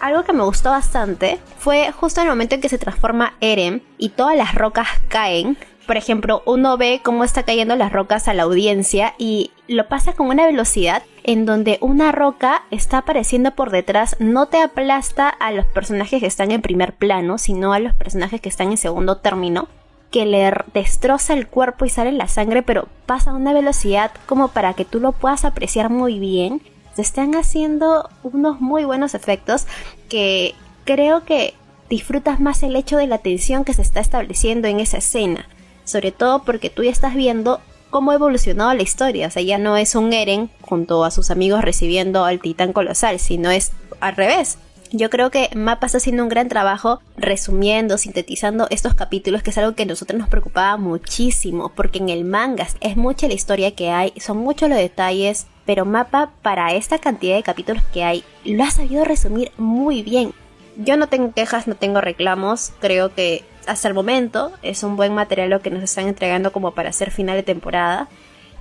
Algo 0.00 0.24
que 0.24 0.32
me 0.32 0.42
gustó 0.42 0.70
bastante 0.70 1.38
fue 1.58 1.92
justo 1.92 2.20
en 2.20 2.26
el 2.26 2.32
momento 2.32 2.56
en 2.56 2.60
que 2.60 2.68
se 2.68 2.78
transforma 2.78 3.36
Eren 3.40 3.84
y 3.98 4.08
todas 4.08 4.36
las 4.36 4.54
rocas 4.54 4.88
caen, 5.08 5.56
por 5.86 5.96
ejemplo, 5.96 6.42
uno 6.46 6.76
ve 6.76 7.00
cómo 7.02 7.24
está 7.24 7.42
cayendo 7.42 7.74
las 7.76 7.92
rocas 7.92 8.28
a 8.28 8.34
la 8.34 8.44
audiencia 8.44 9.14
y 9.18 9.50
lo 9.66 9.88
pasa 9.88 10.12
con 10.12 10.28
una 10.28 10.46
velocidad 10.46 11.02
en 11.24 11.44
donde 11.44 11.78
una 11.80 12.12
roca 12.12 12.64
está 12.70 12.98
apareciendo 12.98 13.52
por 13.52 13.70
detrás, 13.70 14.16
no 14.18 14.46
te 14.46 14.60
aplasta 14.60 15.28
a 15.28 15.50
los 15.52 15.66
personajes 15.66 16.20
que 16.20 16.26
están 16.26 16.50
en 16.50 16.62
primer 16.62 16.92
plano, 16.92 17.38
sino 17.38 17.72
a 17.72 17.78
los 17.78 17.94
personajes 17.94 18.40
que 18.40 18.48
están 18.48 18.70
en 18.70 18.76
segundo 18.76 19.16
término, 19.16 19.68
que 20.10 20.26
le 20.26 20.52
destroza 20.72 21.34
el 21.34 21.48
cuerpo 21.48 21.84
y 21.84 21.90
sale 21.90 22.12
la 22.12 22.28
sangre, 22.28 22.62
pero 22.62 22.88
pasa 23.06 23.30
a 23.30 23.34
una 23.34 23.52
velocidad 23.52 24.12
como 24.26 24.48
para 24.48 24.74
que 24.74 24.84
tú 24.84 25.00
lo 25.00 25.12
puedas 25.12 25.44
apreciar 25.44 25.90
muy 25.90 26.18
bien. 26.18 26.60
Se 26.94 27.02
están 27.02 27.34
haciendo 27.34 28.08
unos 28.22 28.60
muy 28.60 28.84
buenos 28.84 29.14
efectos 29.14 29.66
que 30.08 30.54
creo 30.84 31.24
que 31.24 31.54
disfrutas 31.88 32.40
más 32.40 32.62
el 32.62 32.76
hecho 32.76 32.98
de 32.98 33.06
la 33.06 33.18
tensión 33.18 33.64
que 33.64 33.74
se 33.74 33.82
está 33.82 34.00
estableciendo 34.00 34.68
en 34.68 34.80
esa 34.80 34.98
escena 34.98 35.46
sobre 35.84 36.12
todo 36.12 36.44
porque 36.44 36.70
tú 36.70 36.82
ya 36.82 36.90
estás 36.90 37.14
viendo 37.14 37.60
cómo 37.90 38.10
ha 38.10 38.14
evolucionado 38.14 38.72
la 38.74 38.82
historia, 38.82 39.28
o 39.28 39.30
sea, 39.30 39.42
ya 39.42 39.58
no 39.58 39.76
es 39.76 39.94
un 39.94 40.12
Eren 40.12 40.50
junto 40.62 41.04
a 41.04 41.10
sus 41.10 41.30
amigos 41.30 41.62
recibiendo 41.62 42.24
al 42.24 42.40
titán 42.40 42.72
colosal, 42.72 43.18
sino 43.18 43.50
es 43.50 43.72
al 44.00 44.16
revés. 44.16 44.58
Yo 44.94 45.08
creo 45.08 45.30
que 45.30 45.48
Mapa 45.54 45.86
está 45.86 45.98
haciendo 45.98 46.22
un 46.22 46.28
gran 46.28 46.48
trabajo 46.48 47.00
resumiendo, 47.16 47.96
sintetizando 47.96 48.66
estos 48.68 48.94
capítulos, 48.94 49.42
que 49.42 49.48
es 49.48 49.58
algo 49.58 49.74
que 49.74 49.84
a 49.84 49.86
nosotros 49.86 50.18
nos 50.18 50.28
preocupaba 50.28 50.76
muchísimo, 50.76 51.70
porque 51.74 51.98
en 51.98 52.10
el 52.10 52.24
manga 52.24 52.66
es 52.80 52.96
mucha 52.96 53.26
la 53.26 53.32
historia 53.32 53.74
que 53.74 53.90
hay, 53.90 54.12
son 54.18 54.36
muchos 54.36 54.68
los 54.68 54.76
detalles, 54.76 55.46
pero 55.64 55.86
Mapa 55.86 56.32
para 56.42 56.74
esta 56.74 56.98
cantidad 56.98 57.36
de 57.36 57.42
capítulos 57.42 57.82
que 57.92 58.04
hay, 58.04 58.24
lo 58.44 58.64
ha 58.64 58.70
sabido 58.70 59.04
resumir 59.04 59.50
muy 59.56 60.02
bien. 60.02 60.34
Yo 60.76 60.98
no 60.98 61.06
tengo 61.08 61.32
quejas, 61.32 61.66
no 61.66 61.74
tengo 61.74 62.02
reclamos, 62.02 62.72
creo 62.80 63.14
que 63.14 63.44
hasta 63.66 63.88
el 63.88 63.94
momento 63.94 64.52
es 64.62 64.82
un 64.82 64.96
buen 64.96 65.14
material 65.14 65.50
lo 65.50 65.60
que 65.60 65.70
nos 65.70 65.82
están 65.82 66.08
entregando 66.08 66.52
como 66.52 66.72
para 66.72 66.90
hacer 66.90 67.10
final 67.10 67.36
de 67.36 67.42
temporada. 67.42 68.08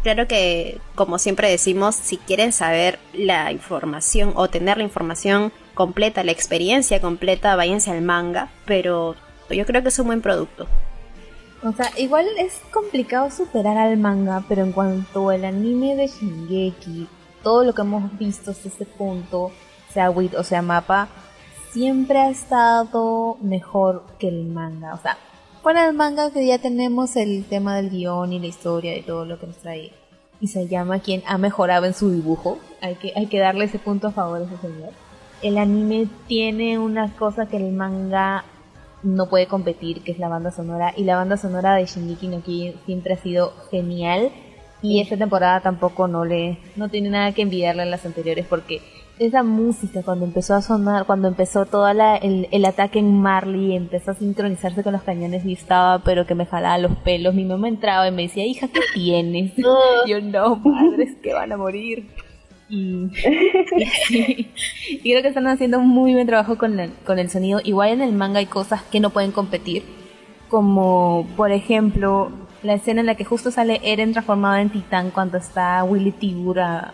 Claro 0.03 0.27
que, 0.27 0.79
como 0.96 1.20
siempre 1.20 1.50
decimos, 1.50 1.96
si 1.96 2.17
quieren 2.17 2.51
saber 2.51 2.98
la 3.13 3.51
información 3.51 4.34
o 4.36 4.50
tener 4.50 4.77
la 4.77 4.84
información 4.84 5.51
completa, 5.75 6.24
la 6.24 6.31
experiencia 6.31 7.00
completa, 7.00 7.55
váyanse 7.55 7.91
al 7.91 8.01
manga, 8.01 8.50
pero 8.65 9.15
yo 9.50 9.65
creo 9.65 9.84
que 9.84 9.89
es 9.89 10.00
un 10.00 10.08
buen 10.08 10.22
producto. 10.22 10.67
O 11.63 11.72
sea, 11.74 11.91
igual 11.98 12.25
es 12.39 12.60
complicado 12.72 13.29
superar 13.29 13.77
al 13.77 13.98
manga, 13.98 14.43
pero 14.50 14.63
en 14.63 14.72
cuanto 14.72 15.29
al 15.29 15.46
anime 15.46 15.96
de 15.96 16.08
Shingeki, 16.08 17.08
todo 17.43 17.63
lo 17.63 17.74
que 17.74 17.81
hemos 17.84 18.17
visto 18.17 18.51
hasta 18.51 18.67
este 18.67 18.86
punto, 18.86 19.51
sea 19.93 20.10
WIT 20.10 20.34
o 20.36 20.43
sea 20.43 20.63
mapa, 20.63 21.08
siempre 21.72 22.20
ha 22.20 22.30
estado 22.30 23.38
mejor 23.42 24.04
que 24.20 24.28
el 24.28 24.46
manga. 24.46 24.94
O 24.94 24.98
sea, 24.98 25.18
fuera 25.62 25.86
del 25.86 25.96
manga 25.96 26.32
que 26.32 26.46
ya 26.46 26.60
tenemos 26.60 27.16
el 27.16 27.46
tema 27.46 27.75
del 27.75 27.90
guion 27.90 28.34
y 28.34 28.40
la 28.40 28.48
historia 28.48 28.98
y 28.98 29.01
todo 29.01 29.25
lo 29.25 29.40
que 29.40 29.48
nos 29.48 29.58
trae. 29.58 29.92
Y 30.40 30.48
se 30.48 30.68
llama 30.68 31.00
quien 31.00 31.24
ha 31.28 31.38
mejorado 31.38 31.86
en 31.86 31.94
su 31.94 32.12
dibujo. 32.12 32.58
Hay 32.82 32.96
que, 32.96 33.13
hay 33.16 33.28
que 33.28 33.40
darle 33.40 33.66
ese 33.66 33.80
punto 33.80 34.08
a 34.08 34.12
favor 34.12 34.42
a 34.42 34.46
ese 34.46 34.58
señor. 34.58 34.90
El 35.42 35.58
anime 35.58 36.08
tiene 36.28 36.78
una 36.78 37.16
cosa 37.16 37.48
que 37.48 37.58
el 37.58 37.72
manga 37.72 38.44
no 39.04 39.30
puede 39.30 39.48
competir, 39.48 40.04
que 40.04 40.12
es 40.12 40.20
la 40.20 40.30
banda 40.30 40.51
sonora. 40.51 40.94
Y 40.98 41.04
la 41.04 41.16
banda 41.16 41.38
sonora 41.38 41.75
de 41.75 41.86
Shingeki 41.86 42.28
no 42.28 42.42
Kyojin 42.42 42.75
siempre 42.86 43.13
ha 43.13 43.18
sido 43.18 43.54
genial. 43.70 44.32
Y 44.82 45.00
esta 45.00 45.16
temporada 45.16 45.62
tampoco 45.62 46.08
no 46.08 46.25
le, 46.25 46.58
no 46.75 46.90
tiene 46.90 47.12
nada 47.12 47.34
que 47.34 47.44
envidiarle 47.44 47.84
a 47.84 47.86
las 47.86 48.06
anteriores 48.06 48.48
porque 48.48 48.82
esa 49.25 49.44
música 49.44 50.01
cuando 50.01 50.25
empezó 50.25 50.56
a 50.56 50.63
sonar, 50.63 51.06
cuando 51.06 51.28
empezó 51.28 51.68
todo 51.68 51.88
el, 51.88 52.48
el, 52.51 52.66
ataque 52.66 52.98
en 52.98 53.22
Marley, 53.22 53.75
empezó 53.75 54.12
a 54.12 54.16
sincronizarse 54.16 54.82
con 54.82 54.94
los 54.94 55.04
cañones 55.04 55.46
y 55.46 55.54
estaba, 55.54 56.00
pero 56.00 56.25
que 56.25 56.34
me 56.34 56.48
jalaba 56.48 56.80
los 56.80 56.98
pelos, 56.98 57.36
mi 57.36 57.46
mamá 57.46 57.68
entraba 57.68 58.08
y 58.08 58.12
me 58.12 58.24
decía, 58.24 58.46
hija, 58.46 58.68
¿qué 58.68 58.80
tienes? 58.96 59.54
Yo 60.08 60.22
no, 60.22 60.62
padres 60.63 61.16
que 61.22 61.34
van 61.34 61.51
a 61.51 61.58
morir. 61.58 62.08
Y, 62.68 63.10
creo 65.04 65.22
que 65.22 65.28
están 65.28 65.46
haciendo 65.46 65.78
un 65.78 65.90
muy 65.90 66.13
buen 66.13 66.25
trabajo 66.25 66.58
con 66.58 66.80
el, 66.80 66.92
con 67.06 67.20
el 67.20 67.30
sonido. 67.30 67.60
Igual 67.63 67.90
en 67.90 68.01
el 68.01 68.13
manga 68.13 68.40
hay 68.40 68.48
cosas 68.48 68.82
que 68.84 69.00
no 69.00 69.12
pueden 69.12 69.32
competir, 69.32 69.84
como 70.50 71.28
por 71.38 71.51
ejemplo 71.51 72.32
la 72.63 72.75
escena 72.75 73.01
en 73.01 73.08
la 73.08 73.15
que 73.15 73.25
justo 73.25 73.51
sale 73.51 73.80
Eren 73.84 74.12
transformado 74.12 74.58
en 74.58 74.70
titán 74.70 75.12
cuando 75.12 75.38
está 75.38 75.84
Willy 75.84 76.12
Tibura 76.12 76.94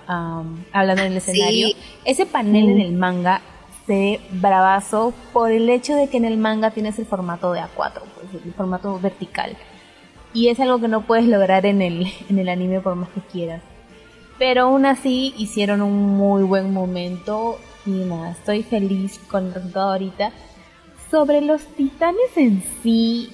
hablando 0.71 1.03
en 1.03 1.11
el 1.11 1.17
escenario. 1.17 1.69
Ese 2.05 2.25
panel 2.25 2.69
en 2.69 2.79
el 2.79 2.93
manga 2.93 3.41
se 3.85 3.93
ve 3.93 4.21
bravazo 4.31 5.13
por 5.33 5.51
el 5.51 5.69
hecho 5.69 5.95
de 5.95 6.09
que 6.09 6.17
en 6.17 6.25
el 6.25 6.37
manga 6.37 6.71
tienes 6.71 6.99
el 6.99 7.05
formato 7.05 7.51
de 7.53 7.61
A4, 7.61 7.67
pues, 7.75 8.43
el 8.45 8.53
formato 8.53 8.99
vertical. 8.99 9.57
Y 10.33 10.49
es 10.49 10.59
algo 10.59 10.79
que 10.79 10.87
no 10.87 11.01
puedes 11.01 11.25
lograr 11.25 11.65
en 11.65 11.81
el, 11.81 12.07
en 12.29 12.39
el 12.39 12.49
anime 12.49 12.79
por 12.79 12.95
más 12.95 13.09
que 13.09 13.21
quieras. 13.21 13.61
Pero 14.37 14.63
aún 14.63 14.85
así 14.85 15.33
hicieron 15.37 15.81
un 15.81 16.15
muy 16.15 16.43
buen 16.43 16.71
momento 16.71 17.57
y 17.85 17.91
nada, 17.91 18.31
estoy 18.31 18.63
feliz 18.63 19.19
con 19.29 19.47
el 19.47 19.53
resultado 19.53 19.91
ahorita. 19.91 20.31
Sobre 21.09 21.41
los 21.41 21.61
titanes 21.75 22.35
en 22.35 22.61
sí, 22.83 23.29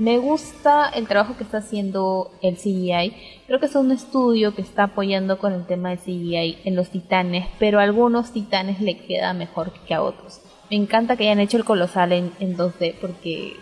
me 0.00 0.16
gusta 0.16 0.88
el 0.88 1.06
trabajo 1.06 1.36
que 1.36 1.44
está 1.44 1.58
haciendo 1.58 2.30
el 2.40 2.56
CGI. 2.56 3.12
Creo 3.46 3.60
que 3.60 3.66
es 3.66 3.74
un 3.74 3.92
estudio 3.92 4.54
que 4.54 4.62
está 4.62 4.84
apoyando 4.84 5.38
con 5.38 5.52
el 5.52 5.66
tema 5.66 5.90
del 5.90 5.98
CGI 5.98 6.60
en 6.64 6.74
los 6.74 6.88
titanes, 6.88 7.46
pero 7.58 7.78
a 7.78 7.82
algunos 7.82 8.32
titanes 8.32 8.80
le 8.80 8.96
queda 8.96 9.34
mejor 9.34 9.74
que 9.86 9.92
a 9.92 10.02
otros. 10.02 10.40
Me 10.70 10.76
encanta 10.76 11.16
que 11.16 11.24
hayan 11.24 11.40
hecho 11.40 11.58
el 11.58 11.66
colosal 11.66 12.12
en, 12.12 12.32
en 12.40 12.56
2D 12.56 12.94
porque 12.98 13.56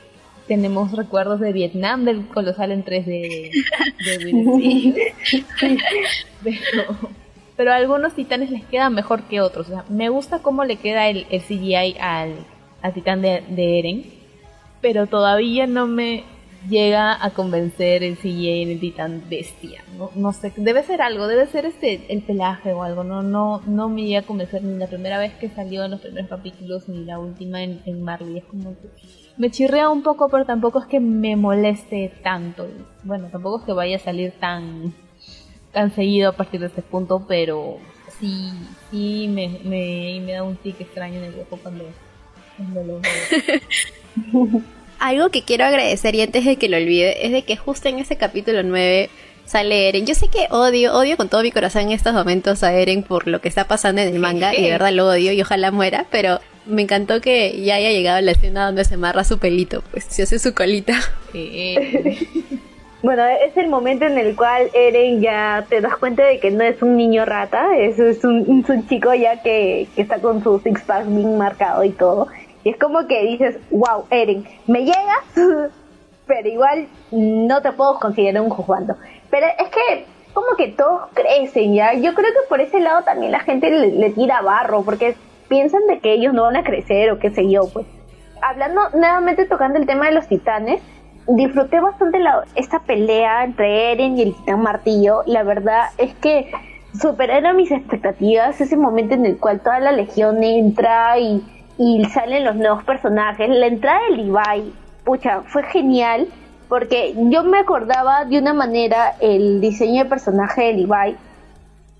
tenemos 0.46 0.92
recuerdos 0.92 1.40
de 1.40 1.52
Vietnam 1.52 2.04
del 2.04 2.28
colosal 2.28 2.70
en 2.70 2.84
3D 2.84 3.04
de, 3.04 3.50
pero, 7.56 7.72
a 7.72 7.76
algunos 7.76 8.14
titanes 8.14 8.52
les 8.52 8.64
queda 8.64 8.90
mejor 8.90 9.24
que 9.24 9.40
otros. 9.40 9.66
me 9.88 10.08
gusta 10.08 10.38
cómo 10.38 10.64
le 10.64 10.76
queda 10.76 11.08
el, 11.08 11.26
CGI 11.26 11.96
al, 11.98 12.36
titán 12.94 13.22
de, 13.22 13.78
Eren, 13.78 14.17
pero 14.80 15.06
todavía 15.06 15.66
no 15.66 15.86
me 15.86 16.24
llega 16.68 17.24
a 17.24 17.30
convencer 17.30 18.02
el 18.02 18.16
CGI 18.16 18.76
titán 18.80 19.22
bestia. 19.28 19.82
No, 19.96 20.10
no 20.14 20.32
sé, 20.32 20.52
debe 20.56 20.82
ser 20.82 21.02
algo, 21.02 21.26
debe 21.26 21.46
ser 21.46 21.64
este 21.66 22.04
el 22.08 22.22
pelaje 22.22 22.72
o 22.72 22.82
algo. 22.82 23.04
No, 23.04 23.22
no, 23.22 23.62
no 23.66 23.88
me 23.88 24.04
llega 24.04 24.20
a 24.20 24.26
convencer 24.26 24.62
ni 24.62 24.76
la 24.76 24.86
primera 24.86 25.18
vez 25.18 25.34
que 25.34 25.48
salió 25.48 25.84
en 25.84 25.92
los 25.92 26.00
primeros 26.00 26.28
capítulos 26.28 26.88
ni 26.88 27.04
la 27.04 27.18
última 27.18 27.62
en, 27.62 27.80
en 27.86 28.02
Marley. 28.02 28.38
Es 28.38 28.44
como 28.44 28.74
me 29.38 29.50
chirrea 29.50 29.88
un 29.88 30.02
poco, 30.02 30.28
pero 30.28 30.44
tampoco 30.44 30.80
es 30.80 30.86
que 30.86 30.98
me 30.98 31.36
moleste 31.36 32.12
tanto. 32.22 32.68
Bueno, 33.04 33.28
tampoco 33.30 33.60
es 33.60 33.64
que 33.64 33.72
vaya 33.72 33.96
a 33.96 34.00
salir 34.00 34.32
tan, 34.32 34.92
tan 35.72 35.94
seguido 35.94 36.30
a 36.30 36.32
partir 36.32 36.60
de 36.60 36.66
este 36.66 36.82
punto, 36.82 37.24
pero 37.26 37.78
sí, 38.18 38.50
sí 38.90 39.28
me, 39.28 39.60
me, 39.64 40.32
da 40.32 40.42
un 40.42 40.56
tic 40.56 40.80
extraño 40.80 41.18
en 41.18 41.24
el 41.24 41.40
ojo 41.40 41.56
cuando, 41.62 41.84
lo 42.74 43.00
veo. 43.00 43.00
Algo 44.98 45.30
que 45.30 45.42
quiero 45.42 45.64
agradecer 45.64 46.14
y 46.14 46.22
antes 46.22 46.44
de 46.44 46.56
que 46.56 46.68
lo 46.68 46.76
olvide 46.76 47.26
es 47.26 47.32
de 47.32 47.42
que 47.42 47.56
justo 47.56 47.88
en 47.88 47.98
ese 47.98 48.16
capítulo 48.16 48.62
9 48.62 49.10
sale 49.44 49.88
Eren. 49.88 50.06
Yo 50.06 50.14
sé 50.14 50.28
que 50.28 50.46
odio, 50.50 50.94
odio 50.94 51.16
con 51.16 51.28
todo 51.28 51.42
mi 51.42 51.50
corazón 51.50 51.82
en 51.82 51.92
estos 51.92 52.12
momentos 52.12 52.62
a 52.62 52.72
Eren 52.72 53.02
por 53.02 53.26
lo 53.26 53.40
que 53.40 53.48
está 53.48 53.64
pasando 53.64 54.02
en 54.02 54.08
el 54.08 54.20
manga 54.20 54.54
y 54.54 54.62
de 54.62 54.70
verdad 54.70 54.92
lo 54.92 55.08
odio 55.08 55.32
y 55.32 55.40
ojalá 55.40 55.70
muera, 55.70 56.06
pero 56.10 56.40
me 56.68 56.82
encantó 56.82 57.20
que 57.20 57.62
ya 57.62 57.76
haya 57.76 57.90
llegado 57.90 58.20
la 58.20 58.32
escena 58.32 58.66
donde 58.66 58.84
se 58.84 58.94
amarra 58.94 59.24
su 59.24 59.38
pelito, 59.38 59.82
pues 59.90 60.04
se 60.04 60.22
hace 60.22 60.38
su 60.38 60.54
colita. 60.54 60.94
bueno, 63.02 63.24
es 63.26 63.56
el 63.56 63.68
momento 63.68 64.04
en 64.04 64.18
el 64.18 64.36
cual 64.36 64.68
Eren 64.74 65.20
ya 65.20 65.64
te 65.68 65.80
das 65.80 65.96
cuenta 65.96 66.24
de 66.24 66.38
que 66.38 66.50
no 66.50 66.62
es 66.62 66.82
un 66.82 66.96
niño 66.96 67.24
rata, 67.24 67.76
es, 67.78 67.98
es, 67.98 68.22
un, 68.24 68.64
chico 68.88 69.14
ya 69.14 69.42
que, 69.42 69.88
está 69.96 70.18
con 70.20 70.42
su 70.42 70.60
six 70.60 70.82
pack 70.82 71.06
bien 71.08 71.38
marcado 71.38 71.84
y 71.84 71.90
todo. 71.90 72.28
Y 72.68 72.72
es 72.72 72.76
como 72.76 73.06
que 73.06 73.22
dices, 73.22 73.56
wow, 73.70 74.04
Eren, 74.10 74.44
me 74.66 74.80
llegas, 74.80 75.24
pero 76.26 76.48
igual 76.50 76.86
no 77.10 77.62
te 77.62 77.72
puedo 77.72 77.98
considerar 77.98 78.42
un 78.42 78.50
jugando. 78.50 78.94
Pero 79.30 79.46
es 79.46 79.70
que 79.70 80.04
como 80.34 80.48
que 80.54 80.68
todos 80.68 81.08
crecen 81.14 81.72
ya. 81.72 81.94
Yo 81.94 82.12
creo 82.12 82.26
que 82.26 82.46
por 82.46 82.60
ese 82.60 82.78
lado 82.80 83.04
también 83.04 83.32
la 83.32 83.40
gente 83.40 83.70
le, 83.70 83.86
le 83.92 84.10
tira 84.10 84.42
barro, 84.42 84.82
porque 84.82 85.16
piensan 85.48 85.86
de 85.86 86.00
que 86.00 86.12
ellos 86.12 86.34
no 86.34 86.42
van 86.42 86.56
a 86.56 86.62
crecer 86.62 87.10
o 87.10 87.18
qué 87.18 87.30
sé 87.30 87.48
yo, 87.48 87.62
pues. 87.72 87.86
Hablando 88.42 88.82
nuevamente 88.92 89.46
tocando 89.46 89.78
el 89.78 89.86
tema 89.86 90.04
de 90.04 90.12
los 90.12 90.28
titanes, 90.28 90.82
disfruté 91.26 91.80
bastante 91.80 92.18
esta 92.54 92.80
pelea 92.80 93.44
entre 93.44 93.92
Eren 93.92 94.18
y 94.18 94.24
el 94.24 94.34
titán 94.34 94.60
martillo. 94.60 95.22
La 95.24 95.42
verdad 95.42 95.86
es 95.96 96.14
que 96.16 96.52
superaron 97.00 97.56
mis 97.56 97.70
expectativas 97.70 98.60
ese 98.60 98.76
momento 98.76 99.14
en 99.14 99.24
el 99.24 99.38
cual 99.38 99.60
toda 99.60 99.80
la 99.80 99.92
legión 99.92 100.42
entra 100.44 101.18
y, 101.18 101.42
y 101.78 102.04
salen 102.06 102.44
los 102.44 102.56
nuevos 102.56 102.84
personajes. 102.84 103.48
La 103.48 103.66
entrada 103.66 104.00
de 104.10 104.16
Levi, 104.16 104.72
pucha, 105.04 105.42
fue 105.42 105.62
genial 105.64 106.26
porque 106.68 107.14
yo 107.16 107.44
me 107.44 107.58
acordaba 107.58 108.24
de 108.24 108.38
una 108.38 108.52
manera 108.52 109.14
el 109.20 109.60
diseño 109.60 110.04
de 110.04 110.10
personaje 110.10 110.64
de 110.64 110.72
Levi 110.74 111.16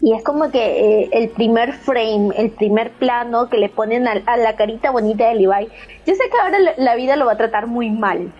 y 0.01 0.13
es 0.13 0.23
como 0.23 0.51
que 0.51 1.03
eh, 1.03 1.09
el 1.13 1.31
primer 1.31 1.73
frame, 1.73 2.31
el 2.37 2.51
primer 2.51 2.91
plano 2.93 3.49
que 3.49 3.59
le 3.59 3.69
ponen 3.69 4.07
a, 4.07 4.37
la 4.37 4.55
carita 4.55 4.91
bonita 4.91 5.29
de 5.29 5.35
Levi. 5.35 5.69
Yo 6.07 6.15
sé 6.15 6.25
que 6.31 6.39
ahora 6.41 6.59
la, 6.77 6.95
vida 6.95 7.17
lo 7.17 7.27
va 7.27 7.33
a 7.33 7.37
tratar 7.37 7.67
muy 7.67 7.91
mal, 7.91 8.33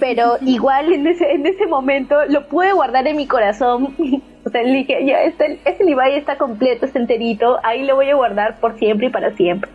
pero 0.00 0.38
igual 0.40 0.92
en 0.92 1.06
ese, 1.06 1.30
en 1.32 1.46
ese 1.46 1.66
momento 1.66 2.24
lo 2.28 2.48
pude 2.48 2.72
guardar 2.72 3.06
en 3.06 3.16
mi 3.16 3.26
corazón. 3.26 3.94
o 4.44 4.50
sea, 4.50 4.62
dije, 4.62 5.06
ya, 5.06 5.22
este, 5.22 5.60
ese 5.64 5.84
Levi 5.84 6.16
está 6.16 6.36
completo, 6.36 6.86
está 6.86 6.98
enterito, 6.98 7.58
ahí 7.62 7.84
lo 7.84 7.94
voy 7.94 8.10
a 8.10 8.16
guardar 8.16 8.58
por 8.58 8.76
siempre 8.78 9.06
y 9.06 9.10
para 9.10 9.30
siempre. 9.36 9.70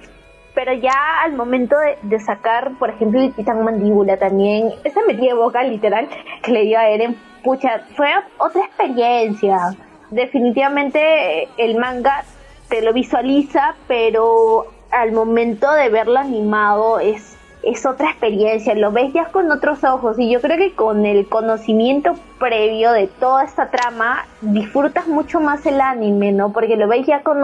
Pero 0.60 0.74
ya 0.74 1.22
al 1.24 1.38
momento 1.38 1.78
de, 2.04 2.20
sacar, 2.20 2.78
por 2.78 2.90
ejemplo, 2.90 3.22
el 3.22 3.34
titán 3.34 3.64
mandíbula 3.64 4.18
también, 4.18 4.74
esa 4.84 5.00
metida 5.08 5.30
de 5.30 5.36
boca 5.36 5.64
literal 5.64 6.10
que 6.44 6.52
le 6.52 6.64
dio 6.64 6.78
a 6.78 6.90
Eren, 6.90 7.16
pucha, 7.46 7.86
fue 7.96 8.10
otra 8.38 8.66
experiencia 8.66 9.78
definitivamente 10.12 11.48
el 11.58 11.78
manga 11.78 12.24
te 12.68 12.82
lo 12.82 12.94
visualiza, 12.94 13.76
pero 13.88 14.66
al 14.92 15.12
momento 15.12 15.72
de 15.72 15.90
verlo 15.90 16.20
animado 16.20 17.00
es, 17.00 17.38
es 17.64 17.86
otra 17.86 18.12
experiencia, 18.12 18.76
lo 18.76 18.92
ves 18.92 19.14
ya 19.14 19.26
con 19.26 19.52
otros 19.52 19.84
ojos 19.84 20.20
y 20.20 20.30
yo 20.30 20.42
creo 20.42 20.58
que 20.58 20.74
con 20.76 21.06
el 21.06 21.28
conocimiento 21.28 22.14
previo 22.40 22.92
de 22.92 23.08
toda 23.08 23.44
esta 23.44 23.70
trama 23.70 24.26
disfrutas 24.42 25.08
mucho 25.08 25.40
más 25.40 25.66
el 25.66 25.82
anime, 25.82 26.32
¿no? 26.32 26.52
Porque 26.52 26.76
lo 26.76 26.88
ves 26.88 27.06
ya 27.08 27.24
con, 27.24 27.40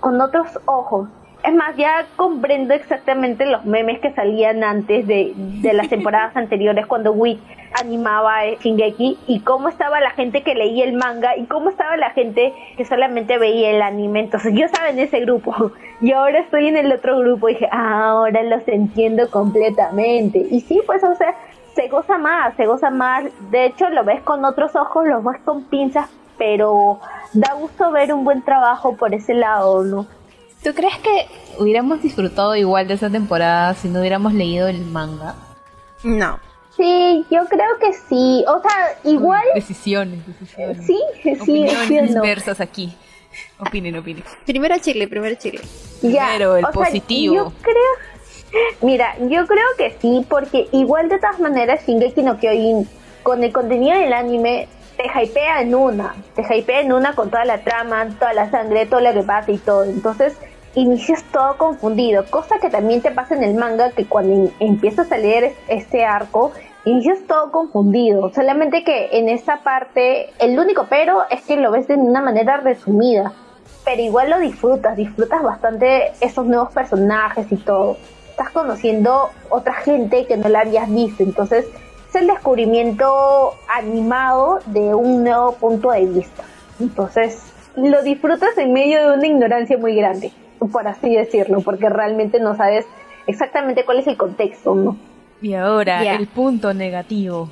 con 0.00 0.20
otros 0.20 0.58
ojos. 0.64 1.08
Es 1.44 1.54
más, 1.54 1.76
ya 1.76 2.06
comprendo 2.16 2.72
exactamente 2.72 3.46
los 3.46 3.64
memes 3.64 4.00
que 4.00 4.12
salían 4.12 4.62
antes 4.62 5.06
de, 5.06 5.32
de 5.36 5.72
las 5.72 5.88
temporadas 5.90 6.36
anteriores 6.36 6.86
cuando 6.86 7.12
Wit 7.12 7.40
animaba 7.80 8.44
Shingeki 8.60 9.18
y 9.26 9.40
cómo 9.40 9.68
estaba 9.68 10.00
la 10.00 10.10
gente 10.10 10.42
que 10.42 10.54
leía 10.54 10.84
el 10.84 10.92
manga 10.92 11.36
y 11.36 11.46
cómo 11.46 11.70
estaba 11.70 11.96
la 11.96 12.10
gente 12.10 12.52
que 12.76 12.84
solamente 12.84 13.38
veía 13.38 13.70
el 13.70 13.82
anime. 13.82 14.20
Entonces 14.20 14.54
yo 14.54 14.66
estaba 14.66 14.90
en 14.90 14.98
ese 14.98 15.20
grupo 15.20 15.72
y 16.00 16.12
ahora 16.12 16.40
estoy 16.40 16.68
en 16.68 16.76
el 16.76 16.92
otro 16.92 17.18
grupo 17.18 17.48
y 17.48 17.54
dije, 17.54 17.68
ahora 17.72 18.42
los 18.42 18.66
entiendo 18.68 19.30
completamente. 19.30 20.38
Y 20.38 20.60
sí, 20.60 20.80
pues 20.86 21.02
o 21.02 21.14
sea, 21.14 21.34
se 21.74 21.88
goza 21.88 22.18
más, 22.18 22.54
se 22.56 22.66
goza 22.66 22.90
más. 22.90 23.24
De 23.50 23.66
hecho, 23.66 23.88
lo 23.88 24.04
ves 24.04 24.20
con 24.22 24.44
otros 24.44 24.76
ojos, 24.76 25.06
lo 25.06 25.22
ves 25.22 25.40
con 25.44 25.64
pinzas 25.64 26.08
pero 26.38 26.98
da 27.34 27.54
gusto 27.54 27.92
ver 27.92 28.12
un 28.12 28.24
buen 28.24 28.42
trabajo 28.42 28.96
por 28.96 29.14
ese 29.14 29.32
lado, 29.32 29.84
¿no? 29.84 30.06
¿Tú 30.62 30.72
crees 30.74 30.96
que 30.98 31.26
hubiéramos 31.58 32.02
disfrutado 32.02 32.54
igual 32.56 32.86
de 32.88 32.94
esa 32.94 33.10
temporada 33.10 33.74
si 33.74 33.88
no 33.88 34.00
hubiéramos 34.00 34.32
leído 34.32 34.68
el 34.68 34.84
manga? 34.84 35.34
No. 36.04 36.38
Sí, 36.76 37.24
yo 37.30 37.44
creo 37.46 37.78
que 37.80 37.92
sí. 37.92 38.44
O 38.48 38.60
sea, 38.62 38.96
igual. 39.04 39.42
Decisiones, 39.54 40.26
decisiones. 40.26 40.86
Sí, 40.86 40.98
sí, 41.22 41.36
Opiniones 41.40 41.86
sí, 41.88 41.94
no. 41.96 42.02
dispersas 42.22 42.60
aquí. 42.60 42.94
Opinen, 43.58 43.96
opinen. 43.96 44.24
Primero 44.46 44.76
Chile, 44.78 45.08
primero 45.08 45.34
Chile. 45.36 45.60
Ya, 46.02 46.26
Primero, 46.26 46.56
el 46.56 46.64
o 46.64 46.72
sea, 46.72 46.80
positivo. 46.82 47.34
yo 47.34 47.52
creo. 47.62 48.62
Mira, 48.82 49.16
yo 49.18 49.46
creo 49.46 49.66
que 49.78 49.96
sí, 50.00 50.26
porque 50.28 50.68
igual 50.72 51.08
de 51.08 51.18
todas 51.18 51.40
maneras 51.40 51.80
Shingeki 51.86 52.22
no 52.22 52.38
Kyojin, 52.38 52.86
con 53.22 53.42
el 53.42 53.52
contenido 53.52 53.98
del 53.98 54.12
anime, 54.12 54.68
te 54.96 55.04
hypea 55.04 55.62
en 55.62 55.74
una. 55.74 56.14
Te 56.34 56.42
hypea 56.54 56.80
en 56.80 56.92
una 56.92 57.14
con 57.14 57.30
toda 57.30 57.44
la 57.46 57.62
trama, 57.64 58.08
toda 58.18 58.32
la 58.34 58.50
sangre, 58.50 58.84
todo 58.86 59.00
lo 59.00 59.12
que 59.14 59.22
pasa 59.22 59.50
y 59.52 59.58
todo. 59.58 59.84
Entonces, 59.84 60.34
inicias 60.74 61.22
todo 61.24 61.56
confundido. 61.56 62.24
Cosa 62.30 62.58
que 62.60 62.70
también 62.70 63.02
te 63.02 63.10
pasa 63.10 63.34
en 63.34 63.44
el 63.44 63.54
manga, 63.54 63.90
que 63.90 64.06
cuando 64.06 64.50
empiezas 64.60 65.10
a 65.12 65.18
leer 65.18 65.54
este 65.68 66.04
arco, 66.04 66.52
inicias 66.84 67.18
todo 67.26 67.50
confundido. 67.50 68.32
Solamente 68.34 68.84
que 68.84 69.10
en 69.12 69.28
esa 69.28 69.58
parte, 69.58 70.30
el 70.38 70.58
único 70.58 70.86
pero 70.88 71.22
es 71.30 71.42
que 71.42 71.56
lo 71.56 71.70
ves 71.70 71.88
de 71.88 71.94
una 71.94 72.20
manera 72.20 72.58
resumida. 72.58 73.32
Pero 73.84 74.02
igual 74.02 74.30
lo 74.30 74.38
disfrutas, 74.38 74.96
disfrutas 74.96 75.42
bastante 75.42 76.12
esos 76.20 76.46
nuevos 76.46 76.72
personajes 76.72 77.50
y 77.50 77.56
todo. 77.56 77.96
Estás 78.30 78.50
conociendo 78.50 79.30
otra 79.50 79.74
gente 79.74 80.26
que 80.26 80.36
no 80.36 80.48
la 80.48 80.60
habías 80.60 80.88
visto. 80.88 81.22
Entonces, 81.22 81.66
es 82.08 82.14
el 82.14 82.28
descubrimiento 82.28 83.54
animado 83.68 84.60
de 84.66 84.94
un 84.94 85.24
nuevo 85.24 85.52
punto 85.52 85.90
de 85.90 86.06
vista. 86.06 86.44
Entonces, 86.78 87.42
lo 87.76 88.02
disfrutas 88.02 88.56
en 88.58 88.72
medio 88.72 89.00
de 89.00 89.16
una 89.16 89.26
ignorancia 89.26 89.78
muy 89.78 89.94
grande, 89.96 90.30
por 90.70 90.86
así 90.86 91.14
decirlo, 91.14 91.60
porque 91.60 91.88
realmente 91.88 92.40
no 92.40 92.56
sabes 92.56 92.86
exactamente 93.26 93.84
cuál 93.84 93.98
es 93.98 94.06
el 94.06 94.16
contexto, 94.16 94.74
¿no? 94.74 94.96
Y 95.40 95.54
ahora, 95.54 96.14
el 96.14 96.28
punto 96.28 96.72
negativo. 96.72 97.50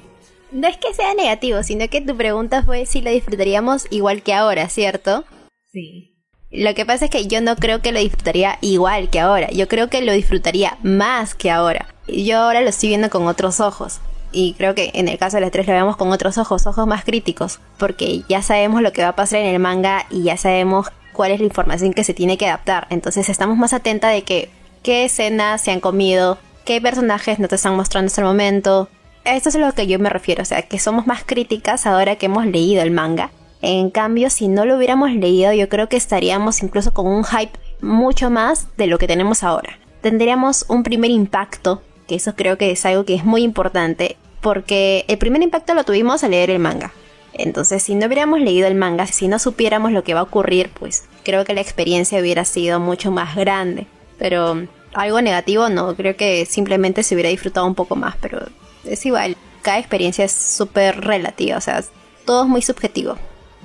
No 0.52 0.66
es 0.68 0.76
que 0.76 0.94
sea 0.94 1.14
negativo, 1.14 1.62
sino 1.62 1.88
que 1.88 2.00
tu 2.00 2.16
pregunta 2.16 2.62
fue 2.62 2.86
si 2.86 3.00
lo 3.00 3.10
disfrutaríamos 3.10 3.86
igual 3.90 4.22
que 4.22 4.34
ahora, 4.34 4.68
¿cierto? 4.68 5.24
Sí. 5.72 6.16
Lo 6.50 6.74
que 6.74 6.84
pasa 6.84 7.04
es 7.04 7.10
que 7.10 7.28
yo 7.28 7.40
no 7.40 7.54
creo 7.54 7.80
que 7.80 7.92
lo 7.92 8.00
disfrutaría 8.00 8.58
igual 8.60 9.08
que 9.08 9.20
ahora. 9.20 9.48
Yo 9.50 9.68
creo 9.68 9.88
que 9.88 10.02
lo 10.02 10.12
disfrutaría 10.12 10.78
más 10.82 11.36
que 11.36 11.50
ahora. 11.50 11.86
Yo 12.08 12.38
ahora 12.38 12.60
lo 12.60 12.68
estoy 12.68 12.88
viendo 12.88 13.10
con 13.10 13.28
otros 13.28 13.60
ojos. 13.60 14.00
Y 14.32 14.54
creo 14.54 14.74
que 14.74 14.90
en 14.94 15.06
el 15.06 15.18
caso 15.18 15.36
de 15.36 15.42
las 15.42 15.52
tres 15.52 15.66
lo 15.68 15.72
vemos 15.74 15.96
con 15.96 16.10
otros 16.10 16.38
ojos, 16.38 16.66
ojos 16.66 16.86
más 16.88 17.04
críticos. 17.04 17.60
Porque 17.78 18.22
ya 18.28 18.42
sabemos 18.42 18.82
lo 18.82 18.92
que 18.92 19.02
va 19.02 19.08
a 19.08 19.16
pasar 19.16 19.40
en 19.40 19.46
el 19.46 19.60
manga 19.60 20.06
y 20.10 20.24
ya 20.24 20.36
sabemos 20.36 20.90
cuál 21.20 21.32
es 21.32 21.40
la 21.40 21.44
información 21.44 21.92
que 21.92 22.02
se 22.02 22.14
tiene 22.14 22.38
que 22.38 22.46
adaptar. 22.46 22.86
Entonces 22.88 23.28
estamos 23.28 23.58
más 23.58 23.74
atentas 23.74 24.14
de 24.14 24.22
que 24.22 24.48
qué 24.82 25.04
escenas 25.04 25.60
se 25.60 25.70
han 25.70 25.80
comido, 25.80 26.38
qué 26.64 26.80
personajes 26.80 27.38
no 27.38 27.46
te 27.46 27.56
están 27.56 27.76
mostrando 27.76 28.06
hasta 28.06 28.22
el 28.22 28.26
momento. 28.26 28.88
Esto 29.26 29.50
es 29.50 29.56
a 29.56 29.58
lo 29.58 29.70
que 29.74 29.86
yo 29.86 29.98
me 29.98 30.08
refiero, 30.08 30.40
o 30.40 30.46
sea, 30.46 30.62
que 30.62 30.78
somos 30.78 31.06
más 31.06 31.22
críticas 31.22 31.86
ahora 31.86 32.16
que 32.16 32.24
hemos 32.24 32.46
leído 32.46 32.80
el 32.80 32.90
manga. 32.90 33.32
En 33.60 33.90
cambio, 33.90 34.30
si 34.30 34.48
no 34.48 34.64
lo 34.64 34.78
hubiéramos 34.78 35.12
leído, 35.12 35.52
yo 35.52 35.68
creo 35.68 35.90
que 35.90 35.98
estaríamos 35.98 36.62
incluso 36.62 36.94
con 36.94 37.06
un 37.06 37.22
hype 37.22 37.52
mucho 37.82 38.30
más 38.30 38.68
de 38.78 38.86
lo 38.86 38.96
que 38.96 39.06
tenemos 39.06 39.42
ahora. 39.42 39.78
Tendríamos 40.00 40.64
un 40.68 40.82
primer 40.82 41.10
impacto, 41.10 41.82
que 42.08 42.14
eso 42.14 42.34
creo 42.34 42.56
que 42.56 42.70
es 42.70 42.86
algo 42.86 43.04
que 43.04 43.14
es 43.14 43.26
muy 43.26 43.42
importante, 43.42 44.16
porque 44.40 45.04
el 45.06 45.18
primer 45.18 45.42
impacto 45.42 45.74
lo 45.74 45.84
tuvimos 45.84 46.24
al 46.24 46.30
leer 46.30 46.48
el 46.48 46.60
manga. 46.60 46.94
Entonces, 47.32 47.82
si 47.82 47.94
no 47.94 48.06
hubiéramos 48.06 48.40
leído 48.40 48.66
el 48.66 48.74
manga, 48.74 49.06
si 49.06 49.28
no 49.28 49.38
supiéramos 49.38 49.92
lo 49.92 50.02
que 50.04 50.14
va 50.14 50.20
a 50.20 50.24
ocurrir, 50.24 50.70
pues 50.70 51.04
creo 51.24 51.44
que 51.44 51.54
la 51.54 51.60
experiencia 51.60 52.20
hubiera 52.20 52.44
sido 52.44 52.80
mucho 52.80 53.10
más 53.10 53.36
grande. 53.36 53.86
Pero 54.18 54.66
algo 54.94 55.22
negativo 55.22 55.68
no, 55.68 55.94
creo 55.94 56.16
que 56.16 56.44
simplemente 56.46 57.02
se 57.02 57.14
hubiera 57.14 57.30
disfrutado 57.30 57.66
un 57.66 57.74
poco 57.74 57.96
más, 57.96 58.16
pero 58.20 58.40
es 58.84 59.06
igual, 59.06 59.36
cada 59.62 59.78
experiencia 59.78 60.24
es 60.24 60.32
súper 60.32 61.00
relativa, 61.02 61.56
o 61.56 61.60
sea, 61.60 61.82
todo 62.26 62.42
es 62.42 62.48
muy 62.48 62.62
subjetivo. 62.62 63.16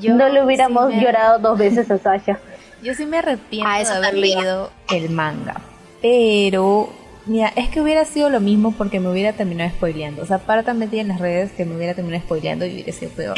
no 0.01 0.29
le 0.29 0.43
hubiéramos 0.43 0.89
sí 0.91 0.97
me- 0.97 1.03
llorado 1.03 1.39
dos 1.39 1.57
veces 1.57 1.89
a 1.89 1.97
Sasha. 1.97 2.39
Yo 2.83 2.93
sí 2.93 3.05
me 3.05 3.17
arrepiento 3.17 3.67
Ah, 3.67 3.81
eso 3.81 3.91
de 3.93 3.97
haber 3.97 4.11
también. 4.11 4.37
leído 4.37 4.71
el 4.91 5.09
manga. 5.09 5.59
Pero, 6.01 6.89
mira, 7.25 7.51
es 7.55 7.69
que 7.69 7.81
hubiera 7.81 8.05
sido 8.05 8.29
lo 8.29 8.39
mismo 8.39 8.71
porque 8.71 8.99
me 8.99 9.09
hubiera 9.09 9.33
terminado 9.33 9.69
spoileando. 9.71 10.21
O 10.21 10.25
sea, 10.25 10.39
para 10.39 10.63
también 10.63 10.93
en 10.93 11.07
las 11.09 11.19
redes 11.19 11.51
que 11.51 11.65
me 11.65 11.75
hubiera 11.75 11.93
terminado 11.93 12.23
spoileando 12.23 12.65
y 12.65 12.73
hubiera 12.73 12.91
sido 12.91 13.11
peor. 13.11 13.35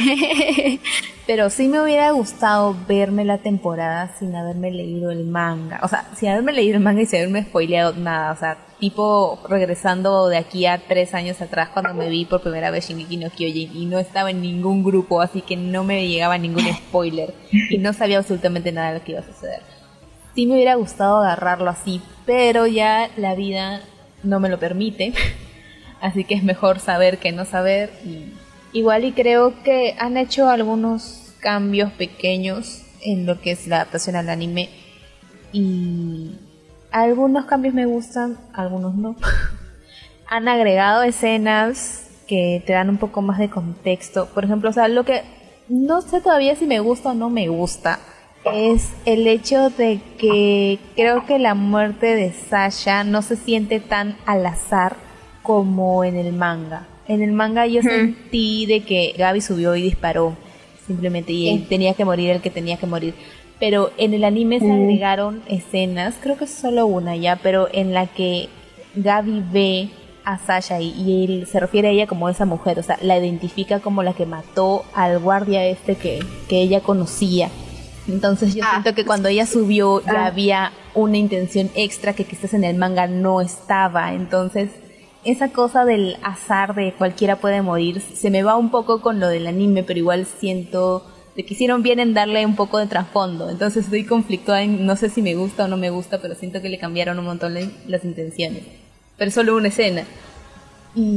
Pero 1.28 1.50
sí 1.50 1.68
me 1.68 1.82
hubiera 1.82 2.12
gustado 2.12 2.76
verme 2.88 3.26
la 3.26 3.40
temporada 3.40 4.14
sin 4.18 4.36
haberme 4.36 4.72
leído 4.72 5.12
el 5.12 5.26
manga. 5.26 5.80
O 5.84 5.88
sea, 5.88 6.06
sin 6.16 6.30
haberme 6.30 6.54
leído 6.54 6.78
el 6.78 6.84
manga 6.84 7.02
y 7.02 7.06
sin 7.06 7.20
haberme 7.20 7.44
spoileado 7.44 7.94
nada. 7.94 8.32
O 8.32 8.38
sea, 8.38 8.58
tipo 8.80 9.40
regresando 9.50 10.28
de 10.28 10.38
aquí 10.38 10.66
a 10.66 10.78
tres 10.78 11.14
años 11.14 11.42
atrás 11.42 11.70
cuando 11.70 11.94
me 11.94 12.10
vi 12.10 12.26
por 12.26 12.42
primera 12.42 12.72
vez 12.72 12.88
Shingeki 12.88 13.18
no 13.18 13.30
Kyojin 13.30 13.76
y 13.76 13.86
no 13.86 14.00
estaba 14.00 14.30
en 14.30 14.42
ningún 14.42 14.84
grupo, 14.84 15.22
así 15.22 15.42
que 15.42 15.56
no 15.56 15.84
me 15.84 16.08
llegaba 16.08 16.38
ningún 16.38 16.66
spoiler 16.90 17.34
y 17.52 17.78
no 17.78 17.94
sabía 17.94 18.20
absolutamente 18.20 18.72
nada 18.72 18.94
de 18.94 19.00
lo 19.00 19.04
que 19.04 19.14
iba 19.14 19.22
a 19.22 19.26
suceder. 19.26 19.77
Sí 20.38 20.46
me 20.46 20.54
hubiera 20.54 20.76
gustado 20.76 21.18
agarrarlo 21.18 21.68
así, 21.68 22.00
pero 22.28 22.68
ya 22.68 23.10
la 23.18 23.34
vida 23.34 23.82
no 24.22 24.40
me 24.40 24.50
lo 24.50 24.60
permite. 24.60 25.12
Así 26.00 26.26
que 26.26 26.36
es 26.36 26.44
mejor 26.44 26.80
saber 26.80 27.18
que 27.18 27.32
no 27.32 27.44
saber. 27.44 27.90
Igual 28.72 29.06
y 29.06 29.14
creo 29.14 29.64
que 29.64 29.96
han 29.98 30.16
hecho 30.16 30.48
algunos 30.48 31.34
cambios 31.40 31.92
pequeños 31.94 32.84
en 33.02 33.26
lo 33.26 33.42
que 33.42 33.50
es 33.50 33.66
la 33.66 33.78
adaptación 33.78 34.16
al 34.16 34.30
anime. 34.30 34.70
Y 35.54 36.36
algunos 36.92 37.46
cambios 37.46 37.74
me 37.74 37.88
gustan, 37.88 38.38
algunos 38.54 38.94
no. 38.94 39.16
han 40.28 40.48
agregado 40.48 41.02
escenas 41.02 42.12
que 42.28 42.62
te 42.64 42.74
dan 42.74 42.92
un 42.92 42.98
poco 42.98 43.24
más 43.24 43.40
de 43.40 43.50
contexto. 43.50 44.28
Por 44.28 44.46
ejemplo, 44.46 44.70
o 44.70 44.74
sea, 44.74 44.88
lo 44.88 45.04
que 45.04 45.24
no 45.68 46.04
sé 46.04 46.22
todavía 46.22 46.56
si 46.56 46.68
me 46.68 46.80
gusta 46.80 47.10
o 47.10 47.14
no 47.16 47.32
me 47.32 47.48
gusta 47.48 47.98
es 48.54 48.92
el 49.06 49.28
hecho 49.28 49.70
de 49.70 50.00
que 50.18 50.80
creo 50.96 51.26
que 51.26 51.40
la 51.40 51.56
muerte 51.56 52.16
de 52.16 52.32
Sasha 52.32 53.04
no 53.04 53.22
se 53.22 53.36
siente 53.36 53.80
tan 53.80 54.18
al 54.26 54.46
azar 54.46 54.96
como 55.44 56.04
en 56.04 56.16
el 56.16 56.34
manga. 56.34 56.88
En 57.08 57.22
el 57.22 57.32
manga 57.32 57.66
yo 57.68 57.82
sentí 57.82 58.66
de 58.66 58.82
que 58.82 59.14
Gaby 59.18 59.42
subió 59.42 59.76
y 59.76 59.82
disparó 59.82 60.36
simplemente 60.86 61.34
y 61.34 61.50
él 61.50 61.68
tenía 61.68 61.94
que 61.94 62.06
morir 62.06 62.32
el 62.32 62.42
que 62.42 62.50
tenía 62.50 62.78
que 62.78 62.88
morir. 62.88 63.14
Pero 63.60 63.92
en 63.98 64.14
el 64.14 64.24
anime 64.24 64.60
se 64.60 64.72
agregaron 64.72 65.42
escenas, 65.48 66.16
creo 66.22 66.38
que 66.38 66.46
es 66.46 66.52
solo 66.52 66.86
una 66.86 67.16
ya, 67.16 67.38
pero 67.38 67.68
en 67.72 67.94
la 67.94 68.06
que 68.06 68.50
Gaby 68.96 69.44
ve 69.52 69.90
a 70.24 70.38
Sasha 70.38 70.82
y, 70.82 70.90
y 70.92 71.24
él 71.24 71.48
se 71.48 71.60
refiere 71.60 71.88
a 71.88 71.92
ella 71.92 72.08
como 72.08 72.28
esa 72.28 72.46
mujer, 72.46 72.78
o 72.78 72.84
sea, 72.84 72.98
la 73.02 73.18
identifica 73.18 73.80
como 73.80 74.04
la 74.04 74.14
que 74.14 74.26
mató 74.26 74.84
al 74.94 75.20
guardia 75.20 75.66
este 75.66 75.96
que, 75.96 76.20
que 76.50 76.62
ella 76.62 76.82
conocía. 76.82 77.50
Entonces 78.08 78.56
yo 78.56 78.64
Ah, 78.66 78.72
siento 78.82 78.96
que 78.96 79.06
cuando 79.06 79.28
ella 79.30 79.46
subió 79.46 80.02
ya 80.04 80.24
Ah. 80.24 80.28
había 80.28 80.72
una 80.96 81.18
intención 81.18 81.70
extra 81.76 82.14
que 82.14 82.24
quizás 82.26 82.54
en 82.54 82.64
el 82.64 82.78
manga 82.78 83.08
no 83.08 83.42
estaba. 83.42 84.14
Entonces 84.14 84.70
esa 85.24 85.50
cosa 85.50 85.84
del 85.86 86.18
azar 86.24 86.74
de 86.76 86.94
cualquiera 86.94 87.36
puede 87.36 87.62
morir 87.62 88.00
se 88.02 88.30
me 88.30 88.44
va 88.44 88.56
un 88.56 88.72
poco 88.72 89.02
con 89.02 89.20
lo 89.20 89.28
del 89.28 89.46
anime, 89.48 89.84
pero 89.84 90.00
igual 90.00 90.26
siento 90.26 91.06
que 91.36 91.46
hicieron 91.54 91.84
bien 91.84 92.00
en 92.00 92.14
darle 92.16 92.44
un 92.46 92.56
poco 92.56 92.80
de 92.80 92.88
trasfondo. 92.88 93.50
Entonces 93.50 93.84
estoy 93.86 94.06
conflictuada 94.06 94.64
en 94.64 94.86
no 94.88 94.96
sé 94.96 95.10
si 95.10 95.22
me 95.22 95.36
gusta 95.36 95.66
o 95.66 95.68
no 95.68 95.78
me 95.78 95.90
gusta, 95.92 96.20
pero 96.20 96.34
siento 96.34 96.62
que 96.62 96.70
le 96.70 96.80
cambiaron 96.80 97.20
un 97.20 97.26
montón 97.26 97.54
las 97.88 98.04
intenciones. 98.06 98.64
Pero 99.18 99.30
solo 99.32 99.56
una 99.56 99.68
escena. 99.68 100.04
Y 100.96 101.12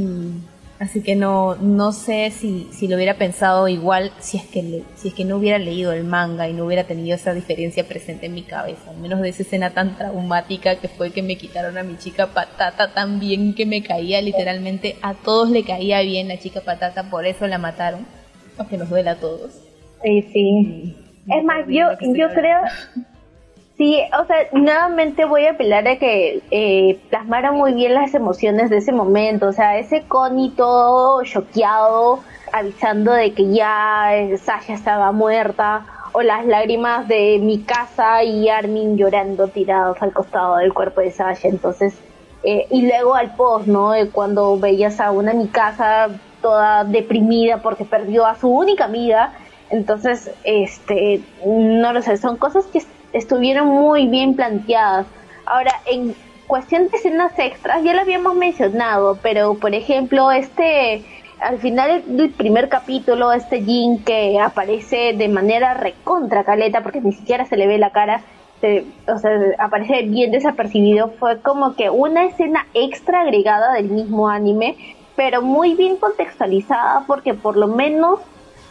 así 0.81 1.03
que 1.03 1.15
no, 1.15 1.55
no 1.57 1.93
sé 1.93 2.31
si, 2.33 2.67
si 2.73 2.89
lo 2.89 2.97
hubiera 2.97 3.15
pensado 3.15 3.69
igual 3.69 4.11
si 4.19 4.39
es 4.39 4.47
que 4.47 4.63
le- 4.63 4.83
si 4.97 5.09
es 5.09 5.15
que 5.15 5.25
no 5.25 5.37
hubiera 5.37 5.59
leído 5.59 5.93
el 5.93 6.03
manga 6.05 6.49
y 6.49 6.53
no 6.55 6.65
hubiera 6.65 6.85
tenido 6.85 7.15
esa 7.15 7.33
diferencia 7.35 7.87
presente 7.87 8.27
en 8.27 8.35
mi 8.35 8.43
cabeza, 8.43 8.91
al 8.91 8.97
menos 8.97 9.21
de 9.21 9.29
esa 9.29 9.43
escena 9.43 9.71
tan 9.71 9.97
traumática 9.97 10.77
que 10.77 10.89
fue 10.89 11.13
que 11.13 11.23
me 11.23 11.37
quitaron 11.37 11.79
a 11.79 11.83
mi 11.85 11.97
chica 11.99 12.29
patata 12.29 12.93
tan 12.95 13.21
bien 13.21 13.55
que 13.55 13.67
me 13.67 13.83
caía 13.83 14.21
literalmente 14.23 14.97
a 15.03 15.15
todos 15.15 15.51
le 15.51 15.63
caía 15.65 16.01
bien 16.01 16.27
la 16.29 16.39
chica 16.39 16.63
patata, 16.63 17.11
por 17.11 17.27
eso 17.27 17.47
la 17.47 17.59
mataron, 17.59 18.07
aunque 18.59 18.77
nos 18.77 18.89
duela 18.89 19.13
a 19.13 19.17
todos. 19.17 19.53
Sí, 20.03 20.23
sí. 20.33 20.97
Es 21.29 21.45
más, 21.45 21.67
yo, 21.69 21.89
yo 22.01 22.29
creo, 22.33 22.61
sí, 23.81 23.99
o 24.21 24.27
sea, 24.27 24.37
nuevamente 24.53 25.25
voy 25.25 25.47
a 25.47 25.53
apelar 25.53 25.89
a 25.89 25.97
que 25.97 26.43
eh, 26.51 27.01
plasmaron 27.09 27.57
muy 27.57 27.73
bien 27.73 27.95
las 27.95 28.13
emociones 28.13 28.69
de 28.69 28.77
ese 28.77 28.93
momento, 28.93 29.47
o 29.47 29.53
sea, 29.53 29.79
ese 29.79 30.03
Connie 30.03 30.51
todo 30.51 31.25
choqueado, 31.25 32.21
avisando 32.53 33.11
de 33.13 33.33
que 33.33 33.51
ya 33.51 34.15
eh, 34.15 34.37
Sasha 34.37 34.75
estaba 34.75 35.13
muerta, 35.13 35.87
o 36.13 36.21
las 36.21 36.45
lágrimas 36.45 37.09
de 37.09 37.39
mi 37.41 37.63
casa 37.63 38.23
y 38.23 38.51
Armin 38.51 38.99
llorando 38.99 39.49
tirados 39.49 39.97
al 40.03 40.13
costado 40.13 40.57
del 40.57 40.75
cuerpo 40.75 41.01
de 41.01 41.13
Sasha, 41.13 41.49
entonces, 41.49 41.95
eh, 42.43 42.67
y 42.69 42.83
luego 42.83 43.15
al 43.15 43.35
post, 43.35 43.67
¿no? 43.67 43.93
De 43.93 44.11
cuando 44.11 44.59
veías 44.59 45.01
a 45.01 45.11
una 45.11 45.33
mi 45.33 45.49
casa 45.49 46.09
toda 46.43 46.85
deprimida 46.85 47.63
porque 47.63 47.87
perdió 47.87 48.27
a 48.27 48.35
su 48.35 48.51
única 48.51 48.85
amiga 48.85 49.33
Entonces, 49.71 50.31
este, 50.45 51.23
no 51.47 51.93
lo 51.93 52.03
sé, 52.03 52.17
son 52.17 52.37
cosas 52.37 52.67
que 52.67 52.83
estuvieron 53.13 53.69
muy 53.69 54.07
bien 54.07 54.35
planteadas. 54.37 55.07
Ahora, 55.47 55.73
en 55.87 56.15
cuestión 56.47 56.89
de 56.89 56.97
escenas 56.97 57.33
extras, 57.39 57.83
ya 57.83 57.95
lo 57.95 58.01
habíamos 58.01 58.35
mencionado, 58.35 59.19
pero 59.23 59.55
por 59.55 59.75
ejemplo, 59.75 60.31
este, 60.33 61.05
al 61.41 61.59
final 61.59 62.03
del 62.07 62.31
primer 62.31 62.69
capítulo, 62.69 63.33
este 63.33 63.63
Jin 63.63 64.03
que 64.05 64.39
aparece 64.41 65.15
de 65.15 65.29
manera 65.29 65.75
recontra 65.75 66.45
caleta, 66.45 66.83
porque 66.83 67.01
ni 67.01 67.13
siquiera 67.13 67.47
se 67.47 67.57
le 67.57 67.67
ve 67.67 67.79
la 67.79 67.91
cara, 67.91 68.23
o 69.07 69.19
sea, 69.19 69.31
aparece 69.59 70.03
bien 70.03 70.33
desapercibido, 70.33 71.13
fue 71.19 71.41
como 71.41 71.77
que 71.77 71.89
una 71.89 72.27
escena 72.27 72.67
extra 72.75 73.23
agregada 73.23 73.75
del 73.75 73.89
mismo 73.89 74.29
anime, 74.29 74.77
pero 75.17 75.43
muy 75.43 75.75
bien 75.75 75.97
contextualizada, 75.97 77.05
porque 77.07 77.35
por 77.35 77.57
lo 77.57 77.69
menos 77.69 78.21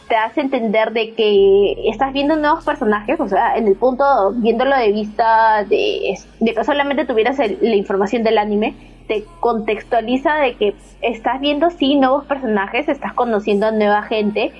te 0.09 0.17
hace 0.17 0.41
entender 0.41 0.91
de 0.91 1.13
que 1.13 1.87
estás 1.87 2.11
viendo 2.11 2.35
nuevos 2.35 2.65
personajes, 2.65 3.19
o 3.19 3.27
sea, 3.27 3.55
en 3.55 3.67
el 3.67 3.75
punto, 3.75 4.33
viéndolo 4.33 4.75
de 4.75 4.91
vista 4.91 5.63
de, 5.63 6.17
que 6.43 6.63
solamente 6.63 7.05
tuvieras 7.05 7.37
la 7.37 7.75
información 7.75 8.23
del 8.23 8.39
anime, 8.39 8.75
te 9.07 9.23
contextualiza 9.39 10.35
de 10.35 10.55
que 10.55 10.75
estás 11.01 11.39
viendo 11.39 11.69
sí 11.69 11.95
nuevos 11.95 12.25
personajes, 12.25 12.89
estás 12.89 13.13
conociendo 13.13 13.67
a 13.67 13.71
nueva 13.71 14.01
gente, 14.01 14.51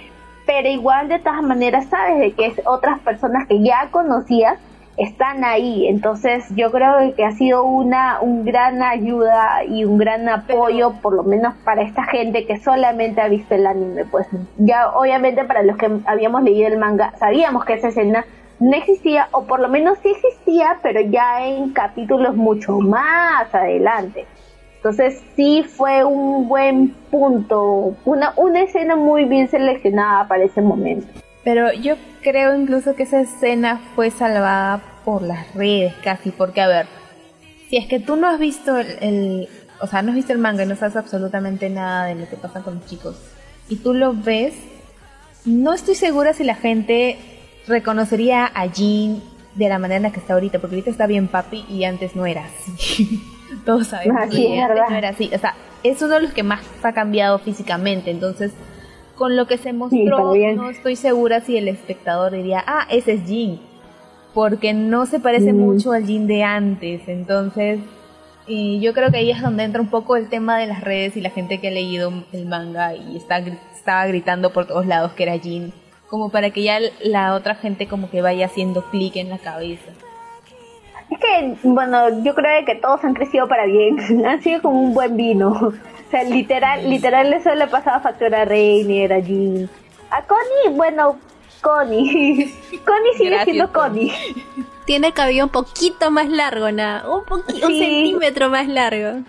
pero 0.45 0.69
igual 0.69 1.09
de 1.09 1.19
todas 1.19 1.41
maneras 1.41 1.87
sabes 1.89 2.19
de 2.19 2.31
que 2.31 2.45
es 2.45 2.61
otras 2.65 2.99
personas 2.99 3.47
que 3.47 3.61
ya 3.61 3.89
conocías 3.91 4.59
están 4.99 5.43
ahí. 5.43 5.87
Entonces 5.87 6.45
yo 6.55 6.71
creo 6.71 7.15
que 7.15 7.25
ha 7.25 7.31
sido 7.31 7.63
una 7.63 8.19
un 8.21 8.43
gran 8.45 8.83
ayuda 8.83 9.63
y 9.63 9.85
un 9.85 9.97
gran 9.97 10.27
apoyo, 10.29 10.93
por 11.01 11.13
lo 11.13 11.23
menos 11.23 11.55
para 11.63 11.81
esta 11.81 12.03
gente 12.03 12.45
que 12.45 12.59
solamente 12.59 13.21
ha 13.21 13.27
visto 13.27 13.55
el 13.55 13.65
anime. 13.65 14.05
Pues 14.05 14.27
ya 14.57 14.89
obviamente 14.89 15.45
para 15.45 15.63
los 15.63 15.77
que 15.77 15.89
habíamos 16.05 16.43
leído 16.43 16.67
el 16.67 16.77
manga 16.77 17.13
sabíamos 17.17 17.65
que 17.65 17.73
esa 17.73 17.87
escena 17.87 18.25
no 18.59 18.75
existía, 18.75 19.29
o 19.31 19.45
por 19.45 19.61
lo 19.61 19.69
menos 19.69 19.97
sí 20.03 20.09
existía, 20.09 20.79
pero 20.83 20.99
ya 20.99 21.45
en 21.47 21.69
capítulos 21.71 22.35
mucho 22.35 22.77
más 22.79 23.53
adelante. 23.55 24.25
Entonces 24.75 25.21
sí 25.35 25.63
fue 25.63 26.03
un 26.03 26.47
buen 26.49 26.89
punto, 27.09 27.95
una, 28.05 28.33
una 28.35 28.61
escena 28.61 28.95
muy 28.95 29.25
bien 29.25 29.47
seleccionada 29.47 30.27
para 30.27 30.43
ese 30.43 30.61
momento. 30.61 31.07
Pero 31.43 31.71
yo 31.73 31.95
creo 32.21 32.55
incluso 32.55 32.95
que 32.95 33.03
esa 33.03 33.21
escena 33.21 33.79
fue 33.95 34.09
salvada 34.11 34.81
por 35.05 35.21
las 35.21 35.53
redes 35.53 35.93
casi, 36.03 36.31
porque 36.31 36.61
a 36.61 36.67
ver, 36.67 36.87
si 37.69 37.77
es 37.77 37.87
que 37.87 37.99
tú 37.99 38.15
no 38.15 38.27
has 38.27 38.39
visto 38.39 38.77
el, 38.77 39.47
o 39.81 39.87
sea, 39.87 40.01
no 40.01 40.09
has 40.09 40.15
visto 40.15 40.33
el 40.33 40.39
manga 40.39 40.63
y 40.63 40.67
no 40.67 40.75
sabes 40.75 40.95
absolutamente 40.95 41.69
nada 41.69 42.05
de 42.05 42.15
lo 42.15 42.29
que 42.29 42.35
pasa 42.35 42.61
con 42.61 42.75
los 42.75 42.85
chicos, 42.85 43.15
y 43.69 43.77
tú 43.77 43.93
lo 43.93 44.13
ves, 44.13 44.55
no 45.45 45.73
estoy 45.73 45.95
segura 45.95 46.33
si 46.33 46.43
la 46.43 46.55
gente 46.55 47.17
reconocería 47.67 48.45
a 48.45 48.65
Jean 48.65 49.21
de 49.55 49.69
la 49.69 49.79
manera 49.79 49.97
en 49.97 50.03
la 50.03 50.11
que 50.11 50.19
está 50.19 50.33
ahorita, 50.33 50.59
porque 50.59 50.75
ahorita 50.75 50.91
está 50.91 51.07
bien 51.07 51.27
papi 51.27 51.65
y 51.69 51.83
antes 51.83 52.15
no 52.15 52.25
era 52.25 52.45
así. 52.45 53.21
Todos 53.65 53.87
sabemos 53.87 54.29
que 54.29 54.59
antes 54.59 54.83
no 54.89 54.95
era 54.95 55.09
así. 55.09 55.29
O 55.33 55.37
sea, 55.37 55.55
es 55.83 56.01
uno 56.01 56.15
de 56.15 56.21
los 56.21 56.33
que 56.33 56.43
más 56.43 56.61
ha 56.83 56.93
cambiado 56.93 57.39
físicamente, 57.39 58.11
entonces 58.11 58.51
con 59.15 59.35
lo 59.35 59.47
que 59.47 59.57
se 59.57 59.73
mostró, 59.73 60.33
no 60.33 60.69
estoy 60.69 60.95
segura 60.95 61.41
si 61.41 61.57
el 61.57 61.67
espectador 61.67 62.31
diría, 62.31 62.63
ah, 62.65 62.87
ese 62.89 63.13
es 63.13 63.25
Jin, 63.25 63.59
porque 64.39 64.71
no 64.71 65.05
se 65.05 65.19
parece 65.19 65.51
mm. 65.51 65.57
mucho 65.57 65.91
al 65.91 66.05
Jin 66.05 66.25
de 66.25 66.43
antes, 66.43 67.09
entonces 67.09 67.81
y 68.47 68.79
yo 68.79 68.93
creo 68.93 69.11
que 69.11 69.17
ahí 69.17 69.31
es 69.31 69.41
donde 69.41 69.65
entra 69.65 69.81
un 69.81 69.89
poco 69.89 70.15
el 70.15 70.29
tema 70.29 70.57
de 70.57 70.65
las 70.65 70.79
redes 70.79 71.17
y 71.17 71.19
la 71.19 71.29
gente 71.29 71.57
que 71.57 71.67
ha 71.67 71.71
leído 71.71 72.13
el 72.31 72.45
manga 72.45 72.95
y 72.95 73.17
está, 73.17 73.39
estaba 73.75 74.07
gritando 74.07 74.53
por 74.53 74.65
todos 74.65 74.85
lados 74.85 75.11
que 75.11 75.23
era 75.23 75.37
Jin, 75.37 75.73
como 76.07 76.29
para 76.29 76.51
que 76.51 76.63
ya 76.63 76.79
la 77.03 77.35
otra 77.35 77.55
gente 77.55 77.89
como 77.89 78.09
que 78.09 78.21
vaya 78.21 78.45
haciendo 78.45 78.81
clic 78.83 79.17
en 79.17 79.27
la 79.27 79.39
cabeza. 79.39 79.91
Es 81.11 81.19
que, 81.19 81.57
bueno, 81.63 82.23
yo 82.23 82.33
creo 82.33 82.65
que 82.65 82.75
todos 82.75 83.03
han 83.03 83.15
crecido 83.15 83.49
para 83.49 83.65
bien, 83.65 84.25
han 84.25 84.41
sido 84.41 84.61
como 84.61 84.81
un 84.81 84.93
buen 84.93 85.17
vino. 85.17 85.49
O 85.49 86.09
sea, 86.09 86.23
literal, 86.23 86.89
literal 86.89 87.33
eso 87.33 87.53
le 87.55 87.67
pasaba 87.67 87.99
factura 87.99 88.43
a 88.43 88.45
Rainier, 88.45 89.11
a 89.11 89.19
Jean. 89.19 89.69
A 90.11 90.23
Connie, 90.23 90.77
bueno, 90.77 91.17
Connie. 91.61 92.55
Connie 92.85 93.13
sigue 93.17 93.43
siendo 93.43 93.71
Connie. 93.71 94.11
Tiene 94.85 95.07
el 95.07 95.13
cabello 95.13 95.45
un 95.45 95.49
poquito 95.49 96.11
más 96.11 96.29
largo, 96.29 96.71
nada. 96.71 97.09
Un, 97.09 97.23
poquito, 97.25 97.67
un 97.67 97.73
centímetro 97.73 98.49
más 98.49 98.67
largo. 98.67 99.21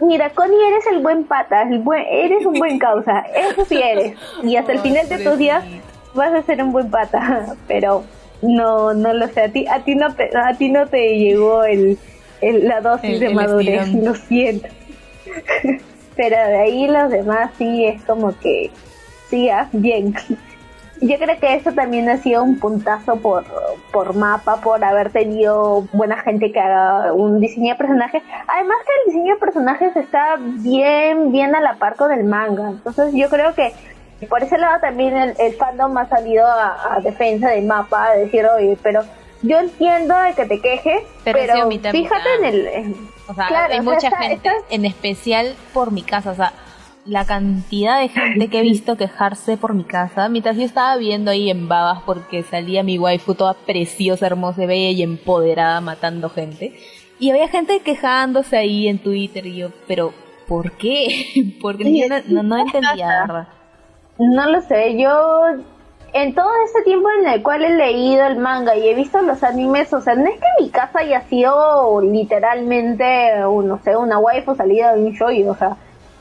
Mira, 0.00 0.30
Connie, 0.30 0.62
eres 0.68 0.86
el 0.88 0.98
buen 0.98 1.24
pata, 1.24 1.62
el 1.62 1.78
buen, 1.78 2.04
eres 2.10 2.44
un 2.44 2.54
buen 2.54 2.78
causa, 2.78 3.20
eso 3.34 3.64
sí 3.64 3.76
eres. 3.82 4.14
Y 4.42 4.56
hasta 4.56 4.72
el 4.72 4.80
final 4.80 5.08
de 5.08 5.18
tus 5.18 5.38
días 5.38 5.64
vas 6.12 6.34
a 6.34 6.42
ser 6.42 6.62
un 6.62 6.70
buen 6.72 6.90
pata, 6.90 7.56
pero 7.66 8.04
no, 8.42 8.92
no 8.92 9.14
lo 9.14 9.26
sé, 9.28 9.42
a 9.42 9.48
ti, 9.48 9.66
a 9.66 9.80
ti 9.80 9.94
no, 9.94 10.06
a 10.06 10.54
ti 10.54 10.68
no 10.68 10.86
te 10.86 11.16
llegó 11.16 11.64
el, 11.64 11.98
la 12.42 12.82
dosis 12.82 13.20
de 13.20 13.30
madurez, 13.30 13.88
lo 13.94 14.14
siento. 14.14 14.68
pero 16.16 16.36
de 16.36 16.58
ahí 16.58 16.88
los 16.88 17.10
demás 17.10 17.50
sí 17.56 17.86
es 17.86 18.02
como 18.04 18.38
que 18.38 18.70
sí, 19.30 19.48
ah, 19.48 19.68
bien. 19.72 20.14
Yo 21.00 21.18
creo 21.18 21.38
que 21.38 21.54
eso 21.54 21.72
también 21.72 22.08
ha 22.08 22.16
sido 22.18 22.42
un 22.42 22.58
puntazo 22.58 23.16
por, 23.16 23.44
por 23.92 24.14
mapa, 24.14 24.60
por 24.60 24.82
haber 24.82 25.10
tenido 25.10 25.86
buena 25.92 26.16
gente 26.18 26.52
que 26.52 26.60
haga 26.60 27.12
un 27.12 27.40
diseño 27.40 27.72
de 27.72 27.78
personajes. 27.78 28.22
Además 28.48 28.76
que 28.86 28.92
el 28.92 29.14
diseño 29.14 29.34
de 29.34 29.40
personajes 29.40 29.96
está 29.96 30.36
bien, 30.38 31.32
bien 31.32 31.54
a 31.54 31.60
la 31.60 31.74
par 31.74 31.96
con 31.96 32.12
el 32.12 32.24
manga. 32.24 32.70
Entonces 32.70 33.12
yo 33.14 33.28
creo 33.28 33.54
que 33.54 33.74
por 34.28 34.42
ese 34.42 34.56
lado 34.56 34.80
también 34.80 35.34
el, 35.38 35.52
fandom 35.54 35.96
ha 35.98 36.08
salido 36.08 36.46
a, 36.46 36.98
defensa 37.02 37.50
del 37.50 37.66
mapa, 37.66 38.06
a 38.06 38.16
decir, 38.16 38.46
oye, 38.46 38.78
pero 38.82 39.02
yo 39.42 39.58
entiendo 39.58 40.16
de 40.18 40.32
que 40.32 40.46
te 40.46 40.60
quejes, 40.60 41.02
pero, 41.22 41.68
fíjate 41.68 42.34
en 42.38 42.44
el... 42.44 42.96
O 43.28 43.34
sea, 43.34 43.66
hay 43.66 43.80
mucha 43.80 44.16
gente, 44.16 44.50
en 44.70 44.84
especial 44.86 45.54
por 45.74 45.90
mi 45.90 46.02
casa, 46.02 46.30
o 46.30 46.34
sea, 46.34 46.52
la 47.06 47.24
cantidad 47.24 48.00
de 48.00 48.08
gente 48.08 48.48
que 48.48 48.58
he 48.58 48.62
visto 48.62 48.96
quejarse 48.96 49.56
por 49.56 49.74
mi 49.74 49.84
casa, 49.84 50.28
mientras 50.28 50.56
yo 50.56 50.64
estaba 50.64 50.96
viendo 50.96 51.30
ahí 51.30 51.50
en 51.50 51.68
babas 51.68 52.02
porque 52.04 52.42
salía 52.42 52.82
mi 52.82 52.98
waifu 52.98 53.34
toda 53.34 53.54
preciosa, 53.54 54.26
hermosa, 54.26 54.66
bella 54.66 54.90
y 54.90 55.02
empoderada 55.02 55.80
matando 55.80 56.28
gente. 56.28 56.74
Y 57.18 57.30
había 57.30 57.48
gente 57.48 57.80
quejándose 57.80 58.56
ahí 58.56 58.88
en 58.88 58.98
Twitter 58.98 59.46
y 59.46 59.56
yo, 59.56 59.68
pero 59.86 60.12
¿por 60.46 60.72
qué? 60.72 61.54
Porque 61.62 62.06
no, 62.28 62.42
no, 62.42 62.58
entendía, 62.58 63.20
¿verdad? 63.26 63.48
No 64.18 64.50
lo 64.50 64.60
sé, 64.62 64.98
yo 64.98 65.42
en 66.12 66.34
todo 66.34 66.50
ese 66.64 66.82
tiempo 66.82 67.08
en 67.20 67.28
el 67.28 67.42
cual 67.42 67.64
he 67.64 67.76
leído 67.76 68.26
el 68.26 68.38
manga 68.38 68.76
y 68.76 68.88
he 68.88 68.94
visto 68.94 69.20
los 69.22 69.42
animes, 69.42 69.92
o 69.92 70.00
sea, 70.00 70.14
no 70.14 70.26
es 70.26 70.40
que 70.40 70.64
mi 70.64 70.70
casa 70.70 71.00
haya 71.00 71.22
sido 71.22 72.00
literalmente, 72.00 73.38
no 73.40 73.78
sé, 73.84 73.96
una 73.96 74.18
waifu 74.18 74.54
salida 74.54 74.94
de 74.94 75.02
un 75.02 75.12
show, 75.12 75.28
o 75.48 75.54
sea, 75.54 75.76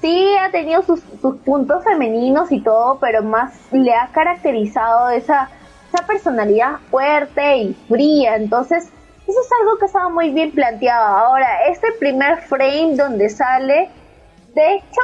sí 0.05 0.35
ha 0.37 0.51
tenido 0.51 0.83
sus, 0.83 1.01
sus 1.19 1.37
puntos 1.37 1.83
femeninos 1.83 2.51
y 2.51 2.61
todo, 2.61 2.99
pero 2.99 3.23
más 3.23 3.53
le 3.71 3.91
ha 3.91 4.09
caracterizado 4.11 5.09
esa, 5.09 5.49
esa 5.91 6.05
personalidad 6.05 6.77
fuerte 6.91 7.57
y 7.57 7.73
fría, 7.87 8.35
entonces 8.35 8.91
eso 9.27 9.39
es 9.41 9.49
algo 9.59 9.79
que 9.79 9.85
estaba 9.87 10.09
muy 10.09 10.29
bien 10.29 10.51
planteado. 10.51 11.17
Ahora, 11.17 11.47
este 11.67 11.91
primer 11.93 12.37
frame 12.43 12.95
donde 12.95 13.29
sale, 13.29 13.89
de 14.53 14.75
hecho, 14.75 15.01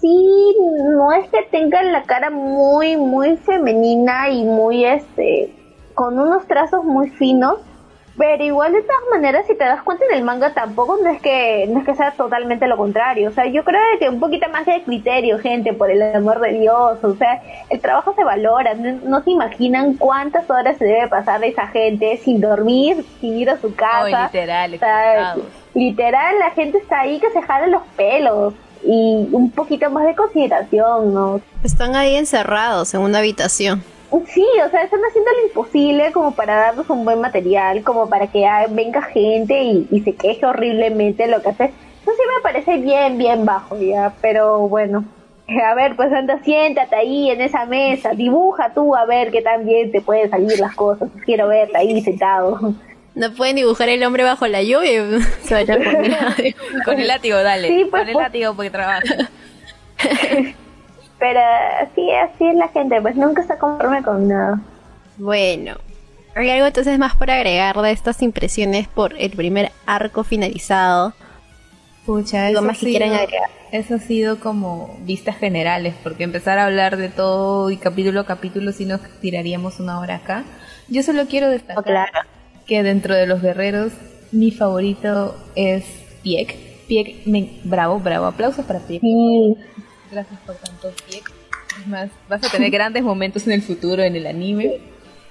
sí, 0.00 0.56
no 0.94 1.10
es 1.12 1.28
que 1.30 1.42
tenga 1.50 1.82
la 1.82 2.04
cara 2.04 2.30
muy, 2.30 2.96
muy 2.96 3.36
femenina 3.38 4.30
y 4.30 4.44
muy, 4.44 4.84
este, 4.84 5.52
con 5.94 6.16
unos 6.16 6.46
trazos 6.46 6.84
muy 6.84 7.10
finos, 7.10 7.58
pero 8.18 8.42
igual 8.42 8.72
de 8.72 8.82
todas 8.82 9.02
maneras, 9.12 9.46
si 9.46 9.54
te 9.54 9.62
das 9.62 9.82
cuenta 9.84 10.04
en 10.10 10.16
el 10.16 10.24
manga 10.24 10.52
tampoco 10.52 10.98
no 11.00 11.08
es 11.08 11.22
que 11.22 11.66
no 11.68 11.78
es 11.78 11.86
que 11.86 11.94
sea 11.94 12.10
totalmente 12.10 12.66
lo 12.66 12.76
contrario. 12.76 13.28
O 13.28 13.32
sea, 13.32 13.46
yo 13.46 13.62
creo 13.62 13.80
que 14.00 14.08
un 14.08 14.18
poquito 14.18 14.48
más 14.50 14.66
de 14.66 14.82
criterio, 14.82 15.38
gente, 15.38 15.72
por 15.72 15.88
el 15.88 16.02
amor 16.16 16.40
de 16.40 16.58
Dios. 16.58 16.98
O 17.04 17.14
sea, 17.14 17.40
el 17.70 17.80
trabajo 17.80 18.14
se 18.16 18.24
valora. 18.24 18.74
No, 18.74 19.22
se 19.22 19.30
imaginan 19.30 19.94
cuántas 19.94 20.50
horas 20.50 20.76
se 20.78 20.84
debe 20.84 21.06
pasar 21.06 21.40
de 21.40 21.48
esa 21.48 21.68
gente 21.68 22.16
sin 22.24 22.40
dormir, 22.40 23.04
sin 23.20 23.38
ir 23.38 23.50
a 23.50 23.60
su 23.60 23.72
casa. 23.76 24.24
literal, 24.24 24.72
literal, 25.74 26.38
la 26.40 26.50
gente 26.50 26.78
está 26.78 27.00
ahí 27.00 27.20
que 27.20 27.30
se 27.30 27.40
jala 27.40 27.68
los 27.68 27.82
pelos 27.96 28.52
y 28.84 29.28
un 29.30 29.52
poquito 29.52 29.90
más 29.90 30.04
de 30.04 30.16
consideración, 30.16 31.14
¿no? 31.14 31.40
Están 31.62 31.94
ahí 31.94 32.16
encerrados 32.16 32.94
en 32.94 33.00
una 33.00 33.18
habitación. 33.18 33.84
Sí, 34.26 34.46
o 34.64 34.70
sea, 34.70 34.82
están 34.82 35.00
haciendo 35.00 35.30
lo 35.32 35.46
imposible 35.48 36.12
como 36.12 36.32
para 36.34 36.56
darnos 36.56 36.88
un 36.88 37.04
buen 37.04 37.20
material, 37.20 37.82
como 37.82 38.08
para 38.08 38.26
que 38.28 38.46
venga 38.70 39.02
gente 39.02 39.62
y, 39.62 40.00
se 40.00 40.14
queje 40.14 40.46
horriblemente 40.46 41.26
lo 41.26 41.42
que 41.42 41.50
hace. 41.50 41.64
Eso 41.64 42.12
sí 42.12 42.22
me 42.34 42.42
parece 42.42 42.78
bien, 42.78 43.18
bien 43.18 43.44
bajo 43.44 43.76
ya, 43.78 44.14
pero 44.22 44.60
bueno. 44.68 45.04
A 45.70 45.74
ver, 45.74 45.96
pues 45.96 46.12
anda, 46.12 46.42
siéntate 46.42 46.96
ahí 46.96 47.30
en 47.30 47.40
esa 47.40 47.66
mesa, 47.66 48.10
dibuja 48.12 48.72
tú 48.74 48.94
a 48.94 49.06
ver 49.06 49.30
qué 49.30 49.40
tan 49.40 49.64
bien 49.64 49.90
te 49.90 50.02
pueden 50.02 50.30
salir 50.30 50.58
las 50.60 50.74
cosas. 50.74 51.08
Quiero 51.24 51.48
verte 51.48 51.76
ahí 51.76 52.00
sentado. 52.02 52.74
No 53.14 53.32
pueden 53.32 53.56
dibujar 53.56 53.88
el 53.88 54.04
hombre 54.04 54.24
bajo 54.24 54.46
la 54.46 54.62
lluvia. 54.62 55.20
Se 55.42 55.54
vaya 55.54 55.76
con, 55.76 56.04
el, 56.04 56.54
con 56.84 57.00
el 57.00 57.06
látigo, 57.06 57.42
dale. 57.42 57.68
Sí, 57.68 57.86
pues, 57.90 58.02
con 58.02 58.08
el 58.08 58.12
pues. 58.12 58.24
látigo 58.24 58.54
porque 58.54 58.70
trabaja. 58.70 59.02
Pero 61.18 61.40
sí, 61.94 62.10
así 62.12 62.46
es 62.46 62.54
la 62.54 62.68
gente, 62.68 63.00
pues 63.02 63.16
nunca 63.16 63.42
está 63.42 63.58
conforme 63.58 64.02
con 64.02 64.28
nada. 64.28 64.60
Bueno, 65.16 65.74
¿hay 66.36 66.48
algo 66.50 66.66
entonces 66.66 66.98
más 66.98 67.16
por 67.16 67.30
agregar 67.30 67.76
de 67.80 67.90
estas 67.90 68.22
impresiones 68.22 68.86
por 68.88 69.14
el 69.18 69.30
primer 69.32 69.72
arco 69.86 70.22
finalizado? 70.22 71.12
Pucha, 72.06 72.46
Algo 72.46 72.60
eso 72.60 72.66
más 72.66 72.78
que 72.78 72.86
ha 72.86 72.88
quieran 72.90 73.08
sido- 73.10 73.20
agregar. 73.22 73.50
Eso 73.70 73.96
ha 73.96 73.98
sido 73.98 74.40
como 74.40 74.96
vistas 75.02 75.36
generales, 75.36 75.94
porque 76.02 76.24
empezar 76.24 76.58
a 76.58 76.64
hablar 76.64 76.96
de 76.96 77.10
todo 77.10 77.68
y 77.70 77.76
capítulo 77.76 78.20
a 78.20 78.24
capítulo 78.26 78.72
si 78.72 78.86
nos 78.86 79.00
tiraríamos 79.20 79.78
una 79.78 79.98
hora 80.00 80.14
acá. 80.16 80.44
Yo 80.88 81.02
solo 81.02 81.26
quiero 81.26 81.50
destacar 81.50 81.78
Oh, 81.78 81.82
claro. 81.82 82.20
que 82.66 82.82
dentro 82.82 83.14
de 83.14 83.26
los 83.26 83.42
guerreros 83.42 83.92
mi 84.32 84.52
favorito 84.52 85.36
es 85.54 85.84
Pieck. 86.22 86.56
Pieck, 86.86 87.26
me- 87.26 87.58
bravo, 87.64 87.98
bravo, 87.98 88.24
aplausos 88.24 88.64
para 88.64 88.78
Pieck. 88.78 89.02
Sí, 89.02 89.54
Gracias 90.10 90.40
por 90.40 90.56
tanto, 90.56 90.92
Pieck. 91.08 91.30
Es 91.80 91.86
más, 91.86 92.10
vas 92.28 92.44
a 92.44 92.50
tener 92.50 92.70
grandes 92.70 93.02
momentos 93.02 93.46
en 93.46 93.52
el 93.52 93.62
futuro 93.62 94.02
en 94.02 94.16
el 94.16 94.26
anime. 94.26 94.80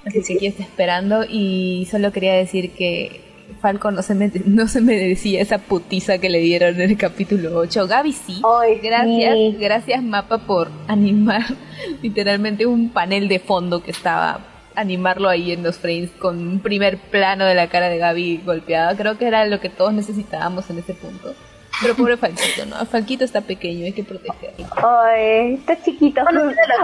Así 0.06 0.24
que 0.24 0.36
aquí 0.36 0.48
está 0.48 0.64
esperando. 0.64 1.26
Y 1.28 1.88
solo 1.92 2.12
quería 2.12 2.34
decir 2.34 2.72
que 2.72 3.22
Falco 3.62 3.92
no 3.92 4.02
se, 4.02 4.16
me, 4.16 4.32
no 4.46 4.68
se 4.68 4.82
merecía 4.82 5.42
esa 5.42 5.58
putiza 5.58 6.18
que 6.20 6.30
le 6.30 6.40
dieron 6.40 6.80
en 6.80 6.92
el 6.92 6.98
capítulo 6.98 7.58
8. 7.58 7.88
Gaby 7.88 8.14
sí. 8.14 8.42
Ay, 8.44 8.80
gracias, 8.80 9.34
sí. 9.34 9.58
gracias 9.60 10.04
Mapa 10.04 10.40
por 10.40 10.70
animar 10.88 11.44
literalmente 12.02 12.66
un 12.66 12.90
panel 12.90 13.28
de 13.28 13.40
fondo 13.40 13.84
que 13.84 13.92
estaba 13.92 14.46
animarlo 14.76 15.28
ahí 15.28 15.52
en 15.52 15.64
los 15.64 15.78
frames 15.78 16.12
con 16.20 16.38
un 16.38 16.60
primer 16.60 17.00
plano 17.00 17.46
de 17.46 17.56
la 17.56 17.68
cara 17.68 17.90
de 17.90 17.98
Gaby 17.98 18.44
golpeada. 18.46 18.96
Creo 18.96 19.18
que 19.18 19.26
era 19.26 19.44
lo 19.46 19.60
que 19.60 19.70
todos 19.70 19.92
necesitábamos 19.92 20.70
en 20.70 20.78
ese 20.78 20.94
punto. 20.94 21.34
Pero 21.82 21.96
pobre 21.96 22.18
Falquito, 22.18 22.66
¿no? 22.66 22.76
Falquito 22.86 23.24
está 23.24 23.42
pequeño, 23.42 23.86
hay 23.86 23.94
que 23.94 24.04
protegerlo. 24.04 24.66
Ay, 24.76 25.56
está 25.56 25.80
chiquito. 25.82 26.22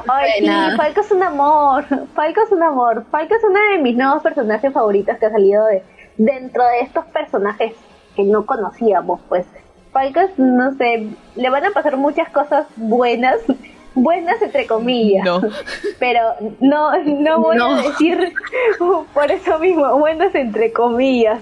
Ay, 0.08 0.32
sí. 0.40 0.48
Falco 0.78 1.02
es 1.02 1.12
un 1.12 1.24
amor. 1.24 1.86
Falco 2.14 2.42
es 2.46 2.52
un 2.52 2.64
amor. 2.64 3.06
Falco 3.12 3.36
es 3.36 3.44
uno 3.44 3.60
de 3.72 3.82
mis 3.82 3.96
nuevos 3.96 4.22
personajes 4.22 4.72
favoritos 4.72 5.18
que 5.18 5.26
ha 5.26 5.32
salido 5.32 5.66
de 5.66 5.84
dentro 6.18 6.64
de 6.66 6.82
estos 6.82 7.06
personajes 7.06 7.74
que 8.16 8.24
no 8.24 8.46
conocíamos, 8.46 9.20
pues. 9.30 9.46
Falco 9.92 10.20
es, 10.20 10.38
no 10.38 10.76
sé, 10.76 11.08
le 11.36 11.50
van 11.50 11.66
a 11.66 11.72
pasar 11.72 11.98
muchas 11.98 12.30
cosas 12.30 12.66
buenas, 12.76 13.38
buenas 13.96 14.42
entre 14.42 14.66
comillas. 14.68 15.24
No. 15.26 15.42
Pero 16.00 16.20
no, 16.60 16.92
no 17.04 17.42
voy 17.42 17.58
No. 17.58 17.76
a 17.76 17.82
decir 17.82 18.34
por 19.14 19.32
eso 19.32 19.58
mismo, 19.60 19.98
buenas 19.98 20.34
entre 20.36 20.72
comillas. 20.72 21.40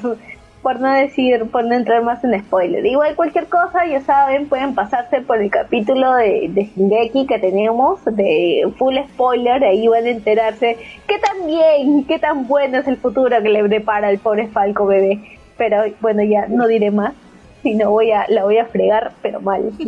Por 0.62 0.80
no 0.80 0.93
decir, 0.93 1.45
por 1.52 1.65
no 1.65 1.74
entrar 1.74 2.04
más 2.04 2.24
en 2.24 2.39
spoiler. 2.39 2.86
Igual 2.86 3.15
cualquier 3.15 3.47
cosa, 3.47 3.86
ya 3.86 4.02
saben, 4.02 4.47
pueden 4.47 4.76
pasarse 4.76 5.21
por 5.21 5.41
el 5.41 5.50
capítulo 5.50 6.13
de, 6.13 6.52
de 6.76 7.26
que 7.28 7.39
tenemos, 7.39 8.04
de 8.06 8.71
full 8.78 8.95
spoiler, 9.13 9.63
ahí 9.63 9.88
van 9.88 10.06
a 10.06 10.10
enterarse 10.10 10.78
qué 11.08 11.17
tan 11.17 11.47
bien, 11.47 12.04
qué 12.06 12.19
tan 12.19 12.47
bueno 12.47 12.78
es 12.78 12.88
el 12.88 12.97
futuro 12.97 13.41
que 13.41 13.50
le 13.50 13.63
prepara 13.63 14.08
al 14.08 14.19
pobre 14.19 14.47
Falco 14.47 14.86
bebé. 14.86 15.19
Pero 15.58 15.84
bueno, 16.00 16.24
ya 16.24 16.47
no 16.47 16.67
diré 16.67 16.91
más, 16.91 17.13
si 17.63 17.74
no 17.74 17.89
voy 17.89 18.12
a, 18.12 18.26
la 18.30 18.43
voy 18.43 18.58
a 18.58 18.65
fregar, 18.65 19.13
pero 19.21 19.41
mal. 19.41 19.71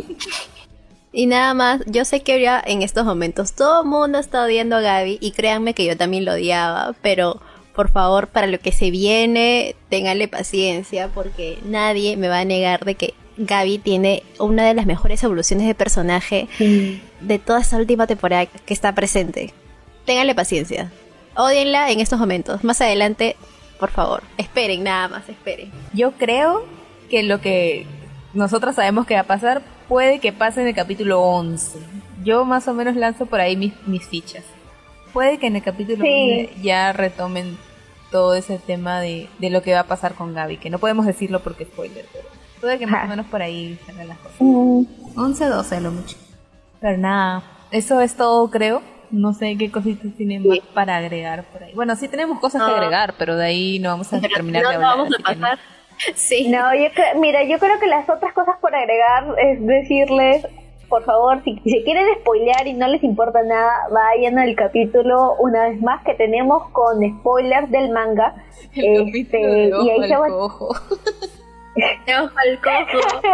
Y 1.16 1.26
nada 1.26 1.54
más, 1.54 1.80
yo 1.86 2.04
sé 2.04 2.24
que 2.24 2.32
ahora 2.32 2.60
en 2.66 2.82
estos 2.82 3.04
momentos 3.04 3.54
todo 3.54 3.82
el 3.82 3.88
mundo 3.88 4.18
está 4.18 4.42
odiando 4.42 4.74
a 4.74 4.80
Gaby 4.80 5.18
y 5.20 5.30
créanme 5.30 5.72
que 5.72 5.86
yo 5.86 5.96
también 5.96 6.24
lo 6.24 6.32
odiaba, 6.32 6.92
pero 7.02 7.40
por 7.74 7.90
favor, 7.90 8.28
para 8.28 8.46
lo 8.46 8.58
que 8.58 8.72
se 8.72 8.90
viene, 8.90 9.74
ténganle 9.88 10.28
paciencia 10.28 11.08
porque 11.08 11.58
nadie 11.64 12.16
me 12.16 12.28
va 12.28 12.40
a 12.40 12.44
negar 12.44 12.84
de 12.84 12.94
que 12.94 13.14
Gaby 13.36 13.78
tiene 13.78 14.22
una 14.38 14.64
de 14.64 14.74
las 14.74 14.86
mejores 14.86 15.22
evoluciones 15.24 15.66
de 15.66 15.74
personaje 15.74 16.48
de 16.58 17.38
toda 17.38 17.60
esta 17.60 17.76
última 17.76 18.06
temporada 18.06 18.46
que 18.46 18.74
está 18.74 18.94
presente. 18.94 19.52
Ténganle 20.06 20.34
paciencia. 20.34 20.92
Odienla 21.36 21.90
en 21.90 21.98
estos 21.98 22.18
momentos. 22.20 22.62
Más 22.62 22.80
adelante, 22.80 23.36
por 23.80 23.90
favor, 23.90 24.22
esperen 24.38 24.84
nada 24.84 25.08
más, 25.08 25.28
esperen. 25.28 25.72
Yo 25.92 26.12
creo 26.12 26.64
que 27.10 27.24
lo 27.24 27.40
que 27.40 27.86
nosotros 28.34 28.76
sabemos 28.76 29.06
que 29.06 29.14
va 29.14 29.20
a 29.20 29.24
pasar 29.24 29.62
puede 29.88 30.20
que 30.20 30.32
pase 30.32 30.60
en 30.60 30.68
el 30.68 30.74
capítulo 30.74 31.20
11. 31.22 31.78
Yo 32.22 32.44
más 32.44 32.68
o 32.68 32.74
menos 32.74 32.94
lanzo 32.94 33.26
por 33.26 33.40
ahí 33.40 33.56
mis, 33.56 33.74
mis 33.86 34.06
fichas. 34.06 34.44
Puede 35.14 35.38
que 35.38 35.46
en 35.46 35.56
el 35.56 35.62
capítulo 35.62 36.04
Sí. 36.04 36.48
11 36.50 36.62
ya 36.62 36.92
retomen 36.92 37.56
todo 38.10 38.34
ese 38.34 38.58
tema 38.58 39.00
de, 39.00 39.28
de 39.38 39.48
lo 39.50 39.62
que 39.62 39.72
va 39.72 39.80
a 39.80 39.84
pasar 39.86 40.14
con 40.14 40.34
Gaby, 40.34 40.58
que 40.58 40.68
no 40.70 40.78
podemos 40.78 41.06
decirlo 41.06 41.40
porque 41.40 41.62
es 41.64 41.70
spoiler, 41.70 42.04
pero 42.12 42.24
puede 42.60 42.78
que 42.78 42.86
más 42.86 42.96
Ajá. 42.96 43.06
o 43.06 43.08
menos 43.10 43.26
por 43.26 43.40
ahí 43.40 43.78
salgan 43.86 44.08
las 44.08 44.18
cosas. 44.18 44.36
Mm, 44.40 44.82
11, 45.16 45.44
12 45.46 45.80
lo 45.80 45.90
mucho. 45.92 46.16
Pero 46.80 46.98
nada, 46.98 47.42
eso 47.70 48.00
es 48.02 48.14
todo 48.16 48.50
creo. 48.50 48.82
No 49.10 49.32
sé 49.32 49.56
qué 49.56 49.70
cositas 49.70 50.12
tienen 50.16 50.46
más 50.46 50.58
para 50.74 50.96
agregar 50.96 51.44
por 51.44 51.62
ahí. 51.62 51.72
Bueno, 51.74 51.94
sí 51.96 52.08
tenemos 52.08 52.40
cosas 52.40 52.62
que 52.64 52.70
Ah. 52.70 52.74
agregar, 52.74 53.14
pero 53.18 53.36
de 53.36 53.46
ahí 53.46 53.78
no 53.78 53.90
vamos 53.90 54.12
a 54.12 54.20
terminar 54.20 54.62
no, 54.64 54.70
de 54.70 54.78
no 54.78 54.90
hablar. 54.90 54.96
vamos 54.98 55.14
así 55.14 55.22
a 55.22 55.28
que 55.28 55.36
no. 55.36 55.40
pasar. 55.42 55.58
Sí. 56.16 56.48
No, 56.48 56.74
yo 56.74 56.88
mira, 57.20 57.44
yo 57.44 57.58
creo 57.60 57.78
que 57.78 57.86
las 57.86 58.08
otras 58.08 58.32
cosas 58.32 58.56
por 58.60 58.74
agregar 58.74 59.26
es 59.38 59.64
decirles, 59.64 60.44
por 60.88 61.04
favor, 61.04 61.42
si 61.44 61.56
se 61.68 61.82
quieren 61.82 62.06
spoilear 62.20 62.66
y 62.66 62.74
no 62.74 62.88
les 62.88 63.02
importa 63.02 63.42
nada, 63.42 63.72
vayan 63.90 64.38
al 64.38 64.54
capítulo 64.54 65.34
una 65.38 65.68
vez 65.68 65.80
más 65.80 66.04
que 66.04 66.14
tenemos 66.14 66.70
con 66.70 66.98
spoilers 67.20 67.70
del 67.70 67.90
manga. 67.90 68.34
El 68.74 69.10
de 69.12 69.20
Este, 69.20 69.40
y 69.68 69.90
ahí 69.90 69.98
ojo 69.98 70.06
se 70.06 70.14
al 70.14 70.20
va, 70.22 70.28
cojo. 70.28 70.68
Ojo 71.76 72.32
al 72.36 72.60
cojo. 72.60 73.18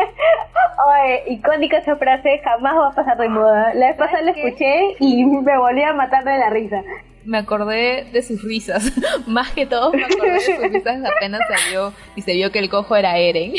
Oye, 0.88 1.24
icónica 1.26 1.78
esa 1.78 1.96
frase, 1.96 2.40
jamás 2.42 2.74
va 2.74 2.88
a 2.88 2.94
pasar 2.94 3.18
de 3.18 3.28
moda. 3.28 3.74
La 3.74 3.88
vez 3.88 3.96
pasada 3.96 4.22
la 4.22 4.30
escuché 4.30 4.96
y 4.98 5.24
me 5.24 5.58
volví 5.58 5.82
a 5.82 5.92
matar 5.92 6.24
de 6.24 6.38
la 6.38 6.48
risa. 6.48 6.82
Me 7.24 7.36
acordé 7.36 8.06
de 8.12 8.22
sus 8.22 8.42
risas. 8.42 8.92
Más 9.26 9.50
que 9.50 9.66
todo, 9.66 9.92
me 9.92 10.04
acordé 10.04 10.32
de 10.32 10.40
sus 10.40 10.58
risas 10.58 11.02
apenas 11.04 11.42
salió 11.48 11.92
y 12.16 12.22
se 12.22 12.32
vio 12.32 12.50
que 12.50 12.60
el 12.60 12.70
cojo 12.70 12.96
era 12.96 13.18
Eren. 13.18 13.52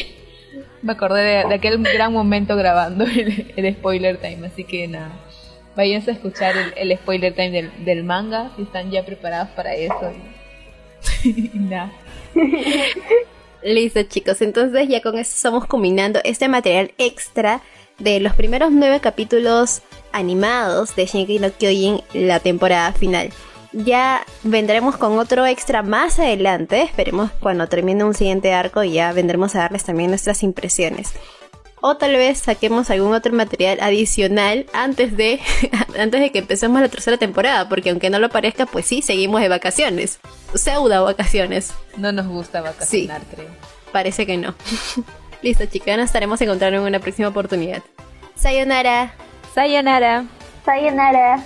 Me 0.82 0.94
acordé 0.94 1.22
de, 1.22 1.54
aquel 1.54 1.82
gran 1.82 2.12
momento 2.12 2.56
grabando 2.56 3.06
el, 3.06 3.76
spoiler 3.76 4.18
time, 4.18 4.48
así 4.48 4.64
que 4.64 4.88
nada. 4.88 5.12
Váyanse 5.76 6.12
a 6.12 6.14
escuchar 6.16 6.56
el, 6.76 6.98
spoiler 6.98 7.34
time 7.34 7.72
del, 7.80 8.04
manga 8.04 8.52
si 8.56 8.64
están 8.64 8.92
ya 8.92 9.06
preparados 9.06 9.50
para 9.50 9.74
eso. 9.76 10.14
Y, 11.24 11.52
nada. 11.54 11.92
Listo, 13.64 14.04
chicos. 14.04 14.42
Entonces 14.42 14.88
ya 14.88 15.02
con 15.02 15.18
esto 15.18 15.36
estamos 15.36 15.66
combinando 15.66 16.20
este 16.24 16.48
material 16.48 16.92
extra 16.98 17.62
de 18.00 18.20
los 18.20 18.34
primeros 18.36 18.72
nueve 18.72 19.00
capítulos 19.00 19.82
animados 20.12 20.96
de 20.96 21.06
Shingeki 21.06 21.40
no 21.40 21.52
Kyojin, 21.52 22.02
la 22.14 22.40
temporada 22.40 22.92
final. 22.94 23.30
Ya 23.74 24.26
vendremos 24.44 24.98
con 24.98 25.18
otro 25.18 25.46
extra 25.46 25.82
más 25.82 26.20
adelante. 26.20 26.82
Esperemos 26.82 27.32
cuando 27.40 27.68
termine 27.68 28.04
un 28.04 28.14
siguiente 28.14 28.54
arco 28.54 28.84
y 28.84 28.94
ya 28.94 29.14
vendremos 29.14 29.56
a 29.56 29.60
darles 29.60 29.86
también 29.86 30.10
nuestras 30.10 30.44
impresiones. 30.44 31.14
O 31.84 31.98
tal 31.98 32.14
vez 32.16 32.38
saquemos 32.38 32.92
algún 32.92 33.14
otro 33.14 33.34
material 33.34 33.80
adicional 33.82 34.68
antes 34.72 35.18
de, 35.18 35.40
antes 36.00 36.22
de 36.22 36.32
que 36.32 36.40
empecemos 36.40 36.80
la 36.80 36.90
tercera 36.90 37.18
temporada, 37.18 37.70
porque 37.70 37.90
aunque 37.90 38.10
no 38.10 38.20
lo 38.20 38.30
parezca, 38.30 38.68
pues 38.68 38.86
sí, 38.86 39.02
seguimos 39.02 39.42
de 39.42 39.50
vacaciones. 39.50 40.20
Pseudo 40.54 41.04
vacaciones. 41.06 41.74
No 41.98 42.12
nos 42.12 42.28
gusta 42.28 42.62
vacacionar, 42.62 43.22
creo. 43.34 43.50
Parece 43.92 44.26
que 44.26 44.38
no. 44.38 44.54
Listo, 45.42 45.66
chicas, 45.66 45.98
nos 45.98 46.06
estaremos 46.06 46.40
encontrando 46.42 46.80
en 46.80 46.86
una 46.86 47.00
próxima 47.00 47.30
oportunidad. 47.30 47.82
Sayonara. 48.36 49.16
Sayonara. 49.56 50.26
Sayonara. 50.64 51.44